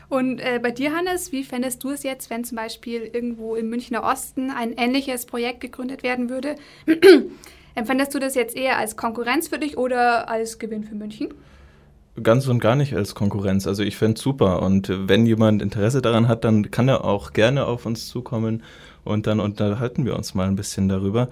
Und 0.10 0.40
äh, 0.40 0.60
bei 0.62 0.70
dir, 0.70 0.96
Hannes, 0.96 1.32
wie 1.32 1.44
fändest 1.44 1.84
du 1.84 1.90
es 1.90 2.04
jetzt, 2.04 2.30
wenn 2.30 2.44
zum 2.44 2.56
Beispiel 2.56 3.02
irgendwo 3.02 3.56
im 3.56 3.70
Münchner 3.70 4.04
Osten 4.04 4.52
ein 4.52 4.74
ähnliches 4.74 5.26
Projekt 5.26 5.60
gegründet 5.60 6.04
werden 6.04 6.30
würde? 6.30 6.56
Empfändest 7.78 8.16
du 8.16 8.18
das 8.18 8.34
jetzt 8.34 8.58
eher 8.58 8.80
als 8.80 8.96
Konkurrenz 8.96 9.50
für 9.50 9.60
dich 9.60 9.78
oder 9.78 10.28
als 10.30 10.58
Gewinn 10.58 10.84
für 10.84 10.96
München? 10.96 11.32
Ganz 12.24 12.48
und 12.48 12.58
gar 12.58 12.76
nicht 12.76 12.96
als 12.96 13.14
Konkurrenz. 13.14 13.68
Also 13.68 13.84
ich 13.84 13.98
fände 13.98 14.16
es 14.16 14.24
super. 14.24 14.64
Und 14.64 14.92
wenn 14.92 15.28
jemand 15.28 15.62
Interesse 15.62 16.02
daran 16.02 16.28
hat, 16.28 16.44
dann 16.44 16.72
kann 16.72 16.88
er 16.88 17.06
auch 17.06 17.34
gerne 17.34 17.68
auf 17.68 17.86
uns 17.86 18.08
zukommen 18.08 18.64
und 19.04 19.28
dann 19.28 19.40
unterhalten 19.40 20.06
wir 20.06 20.16
uns 20.16 20.34
mal 20.34 20.48
ein 20.48 20.56
bisschen 20.56 20.90
darüber. 20.90 21.30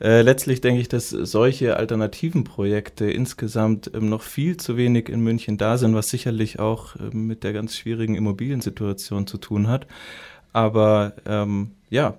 Äh, 0.00 0.22
letztlich 0.22 0.60
denke 0.60 0.80
ich, 0.80 0.88
dass 0.88 1.10
solche 1.10 1.76
alternativen 1.76 2.44
Projekte 2.44 3.10
insgesamt 3.10 3.90
ähm, 3.92 4.08
noch 4.08 4.22
viel 4.22 4.58
zu 4.58 4.76
wenig 4.76 5.08
in 5.08 5.18
München 5.18 5.58
da 5.58 5.78
sind, 5.78 5.96
was 5.96 6.10
sicherlich 6.10 6.60
auch 6.60 6.94
äh, 6.94 7.10
mit 7.12 7.42
der 7.42 7.52
ganz 7.52 7.76
schwierigen 7.76 8.14
Immobiliensituation 8.14 9.26
zu 9.26 9.36
tun 9.36 9.66
hat. 9.66 9.88
Aber 10.52 11.14
ähm, 11.26 11.72
ja, 11.90 12.14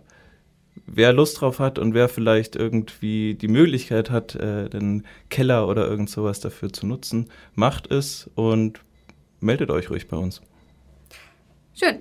wer 0.86 1.14
Lust 1.14 1.42
drauf 1.42 1.60
hat 1.60 1.80
und 1.80 1.94
wer 1.94 2.10
vielleicht 2.10 2.56
irgendwie 2.56 3.36
die 3.36 3.48
Möglichkeit 3.48 4.10
hat, 4.10 4.36
äh, 4.36 4.70
den 4.70 5.06
Keller 5.30 5.68
oder 5.68 5.88
irgend 5.88 6.10
sowas 6.10 6.40
dafür 6.40 6.72
zu 6.72 6.86
nutzen, 6.86 7.30
macht 7.56 7.92
es 7.92 8.30
und 8.36 8.82
meldet 9.40 9.70
euch 9.70 9.90
ruhig 9.90 10.08
bei 10.08 10.18
uns. 10.18 10.42
Schön. 11.74 12.00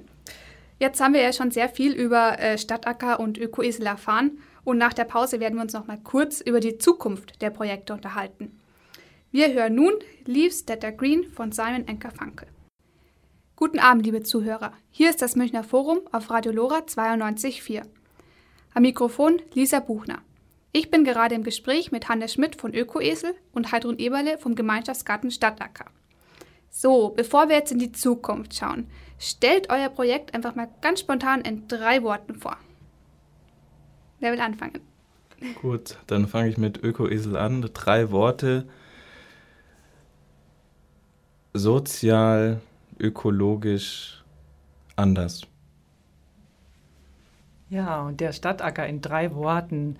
Jetzt 0.78 1.00
haben 1.00 1.14
wir 1.14 1.22
ja 1.22 1.32
schon 1.32 1.52
sehr 1.52 1.68
viel 1.68 1.92
über 1.92 2.38
äh, 2.40 2.58
Stadtacker 2.58 3.20
und 3.20 3.38
Ökoesel 3.38 3.86
erfahren 3.86 4.38
und 4.64 4.78
nach 4.78 4.92
der 4.92 5.04
Pause 5.04 5.40
werden 5.40 5.54
wir 5.54 5.62
uns 5.62 5.72
noch 5.72 5.86
mal 5.86 5.98
kurz 6.02 6.40
über 6.40 6.60
die 6.60 6.78
Zukunft 6.78 7.40
der 7.40 7.50
Projekte 7.50 7.92
unterhalten. 7.92 8.58
Wir 9.30 9.52
hören 9.52 9.76
nun 9.76 9.94
Leaves 10.26 10.66
That 10.66 10.84
Are 10.84 10.94
Green 10.94 11.24
von 11.32 11.52
Simon 11.52 11.86
Enker-Funkel. 11.86 12.48
Guten 13.56 13.78
Abend, 13.78 14.04
liebe 14.04 14.22
Zuhörer. 14.22 14.72
Hier 14.90 15.08
ist 15.08 15.22
das 15.22 15.36
Münchner 15.36 15.62
Forum 15.62 16.00
auf 16.10 16.30
Radio 16.30 16.52
Lora 16.52 16.80
92.4. 16.80 17.84
Am 18.74 18.82
Mikrofon 18.82 19.42
Lisa 19.52 19.80
Buchner. 19.80 20.22
Ich 20.72 20.90
bin 20.90 21.04
gerade 21.04 21.34
im 21.34 21.42
Gespräch 21.42 21.92
mit 21.92 22.08
Hannes 22.08 22.32
Schmidt 22.32 22.58
von 22.58 22.72
Ökoesel 22.72 23.34
und 23.52 23.70
Heidrun 23.70 23.98
Eberle 23.98 24.38
vom 24.38 24.54
Gemeinschaftsgarten 24.54 25.30
Stadtacker. 25.30 25.84
So, 26.70 27.10
bevor 27.10 27.50
wir 27.50 27.56
jetzt 27.56 27.70
in 27.70 27.78
die 27.78 27.92
Zukunft 27.92 28.54
schauen, 28.54 28.86
stellt 29.18 29.68
euer 29.68 29.90
Projekt 29.90 30.32
einfach 30.32 30.54
mal 30.54 30.70
ganz 30.80 31.00
spontan 31.00 31.42
in 31.42 31.68
drei 31.68 32.02
Worten 32.02 32.36
vor. 32.36 32.56
Wer 34.20 34.32
will 34.32 34.40
anfangen? 34.40 34.80
Gut, 35.60 35.98
dann 36.06 36.26
fange 36.26 36.48
ich 36.48 36.56
mit 36.56 36.82
Ökoesel 36.82 37.36
an. 37.36 37.68
Drei 37.74 38.10
Worte. 38.10 38.66
Sozial, 41.52 42.62
ökologisch, 42.98 44.24
anders. 44.96 45.42
Ja, 47.72 48.02
und 48.02 48.20
der 48.20 48.32
Stadtacker 48.32 48.86
in 48.86 49.00
drei 49.00 49.34
Worten. 49.34 49.96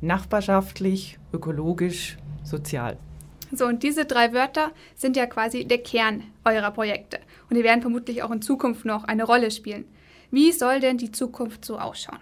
Nachbarschaftlich, 0.00 1.18
ökologisch, 1.34 2.16
sozial. 2.42 2.96
So, 3.52 3.66
und 3.66 3.82
diese 3.82 4.06
drei 4.06 4.32
Wörter 4.32 4.70
sind 4.96 5.18
ja 5.18 5.26
quasi 5.26 5.66
der 5.66 5.82
Kern 5.82 6.22
eurer 6.46 6.70
Projekte. 6.70 7.18
Und 7.50 7.56
die 7.56 7.64
werden 7.64 7.82
vermutlich 7.82 8.22
auch 8.22 8.30
in 8.30 8.40
Zukunft 8.40 8.86
noch 8.86 9.04
eine 9.04 9.24
Rolle 9.24 9.50
spielen. 9.50 9.84
Wie 10.30 10.52
soll 10.52 10.80
denn 10.80 10.96
die 10.96 11.12
Zukunft 11.12 11.66
so 11.66 11.78
ausschauen? 11.78 12.18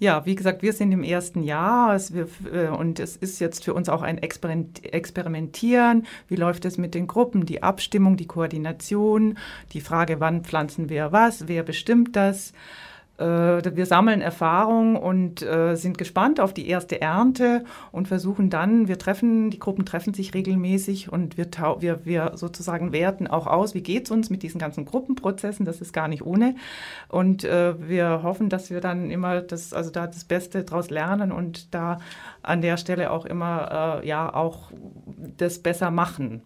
Ja, 0.00 0.26
wie 0.26 0.34
gesagt, 0.34 0.62
wir 0.62 0.72
sind 0.72 0.90
im 0.90 1.04
ersten 1.04 1.44
Jahr 1.44 1.94
es, 1.94 2.12
wir, 2.12 2.26
äh, 2.52 2.66
und 2.66 2.98
es 2.98 3.14
ist 3.16 3.38
jetzt 3.38 3.62
für 3.62 3.74
uns 3.74 3.88
auch 3.88 4.02
ein 4.02 4.18
Experimentieren. 4.18 6.04
Wie 6.26 6.34
läuft 6.34 6.64
es 6.64 6.78
mit 6.78 6.96
den 6.96 7.06
Gruppen, 7.06 7.46
die 7.46 7.62
Abstimmung, 7.62 8.16
die 8.16 8.26
Koordination, 8.26 9.38
die 9.72 9.80
Frage, 9.80 10.18
wann 10.18 10.42
pflanzen 10.42 10.88
wir 10.88 11.12
was, 11.12 11.46
wer 11.46 11.62
bestimmt 11.62 12.16
das. 12.16 12.52
Äh, 13.18 13.76
wir 13.76 13.86
sammeln 13.86 14.20
Erfahrung 14.20 14.96
und 14.96 15.42
äh, 15.42 15.76
sind 15.76 15.98
gespannt 15.98 16.40
auf 16.40 16.54
die 16.54 16.66
erste 16.66 17.00
Ernte 17.00 17.64
und 17.90 18.08
versuchen 18.08 18.48
dann, 18.48 18.88
wir 18.88 18.98
treffen, 18.98 19.50
die 19.50 19.58
Gruppen 19.58 19.84
treffen 19.84 20.14
sich 20.14 20.34
regelmäßig 20.34 21.12
und 21.12 21.36
wir, 21.36 21.46
wir, 21.80 22.04
wir 22.04 22.32
sozusagen 22.36 22.92
werten 22.92 23.26
auch 23.26 23.46
aus, 23.46 23.74
wie 23.74 23.82
geht 23.82 24.06
es 24.06 24.10
uns 24.10 24.30
mit 24.30 24.42
diesen 24.42 24.58
ganzen 24.58 24.86
Gruppenprozessen, 24.86 25.66
das 25.66 25.80
ist 25.80 25.92
gar 25.92 26.08
nicht 26.08 26.24
ohne. 26.24 26.56
Und 27.08 27.44
äh, 27.44 27.74
wir 27.86 28.22
hoffen, 28.22 28.48
dass 28.48 28.70
wir 28.70 28.80
dann 28.80 29.10
immer 29.10 29.42
das, 29.42 29.74
also 29.74 29.90
da 29.90 30.06
das 30.06 30.24
Beste 30.24 30.64
daraus 30.64 30.88
lernen 30.88 31.32
und 31.32 31.74
da 31.74 31.98
an 32.42 32.62
der 32.62 32.78
Stelle 32.78 33.10
auch 33.10 33.26
immer 33.26 34.00
äh, 34.02 34.08
ja 34.08 34.34
auch 34.34 34.70
das 35.36 35.58
besser 35.58 35.90
machen. 35.90 36.42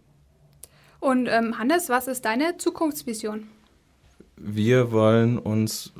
Und 0.99 1.29
ähm, 1.29 1.59
Hannes, 1.59 1.89
was 1.89 2.09
ist 2.09 2.25
deine 2.25 2.57
Zukunftsvision? 2.57 3.45
Wir 4.37 4.91
wollen 4.93 5.39
uns 5.39 5.93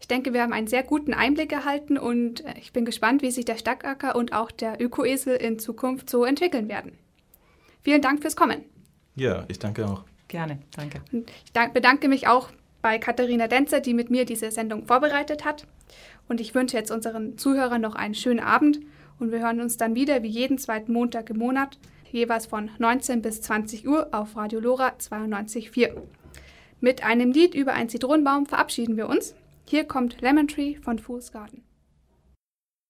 Ich 0.00 0.08
denke, 0.08 0.32
wir 0.32 0.42
haben 0.42 0.52
einen 0.52 0.66
sehr 0.66 0.82
guten 0.82 1.14
Einblick 1.14 1.52
erhalten 1.52 1.98
und 1.98 2.42
ich 2.58 2.72
bin 2.72 2.84
gespannt, 2.84 3.22
wie 3.22 3.30
sich 3.30 3.44
der 3.44 3.58
Stadtacker 3.58 4.16
und 4.16 4.32
auch 4.32 4.50
der 4.50 4.82
Ökoesel 4.82 5.36
in 5.36 5.60
Zukunft 5.60 6.10
so 6.10 6.24
entwickeln 6.24 6.68
werden. 6.68 6.98
Vielen 7.82 8.02
Dank 8.02 8.22
fürs 8.22 8.34
Kommen. 8.34 8.64
Ja, 9.14 9.44
ich 9.46 9.60
danke 9.60 9.86
auch. 9.86 10.02
Gerne, 10.34 10.58
danke. 10.74 11.00
Ich 11.12 11.72
bedanke 11.72 12.08
mich 12.08 12.26
auch 12.26 12.48
bei 12.82 12.98
Katharina 12.98 13.46
Denzer, 13.46 13.78
die 13.78 13.94
mit 13.94 14.10
mir 14.10 14.24
diese 14.24 14.50
Sendung 14.50 14.84
vorbereitet 14.84 15.44
hat. 15.44 15.64
Und 16.26 16.40
ich 16.40 16.56
wünsche 16.56 16.76
jetzt 16.76 16.90
unseren 16.90 17.38
Zuhörern 17.38 17.80
noch 17.80 17.94
einen 17.94 18.16
schönen 18.16 18.40
Abend 18.40 18.80
und 19.20 19.30
wir 19.30 19.38
hören 19.38 19.60
uns 19.60 19.76
dann 19.76 19.94
wieder 19.94 20.24
wie 20.24 20.28
jeden 20.28 20.58
zweiten 20.58 20.92
Montag 20.92 21.30
im 21.30 21.38
Monat, 21.38 21.78
jeweils 22.10 22.46
von 22.46 22.68
19 22.78 23.22
bis 23.22 23.42
20 23.42 23.86
Uhr 23.86 24.08
auf 24.10 24.36
Radio 24.36 24.58
Lora 24.58 24.94
92.4. 24.98 25.92
Mit 26.80 27.04
einem 27.04 27.30
Lied 27.30 27.54
über 27.54 27.74
einen 27.74 27.88
Zitronenbaum 27.88 28.46
verabschieden 28.46 28.96
wir 28.96 29.08
uns. 29.08 29.36
Hier 29.68 29.84
kommt 29.84 30.20
Lemon 30.20 30.48
Tree 30.48 30.74
von 30.74 30.98
Fool's 30.98 31.30
Garden. 31.30 31.62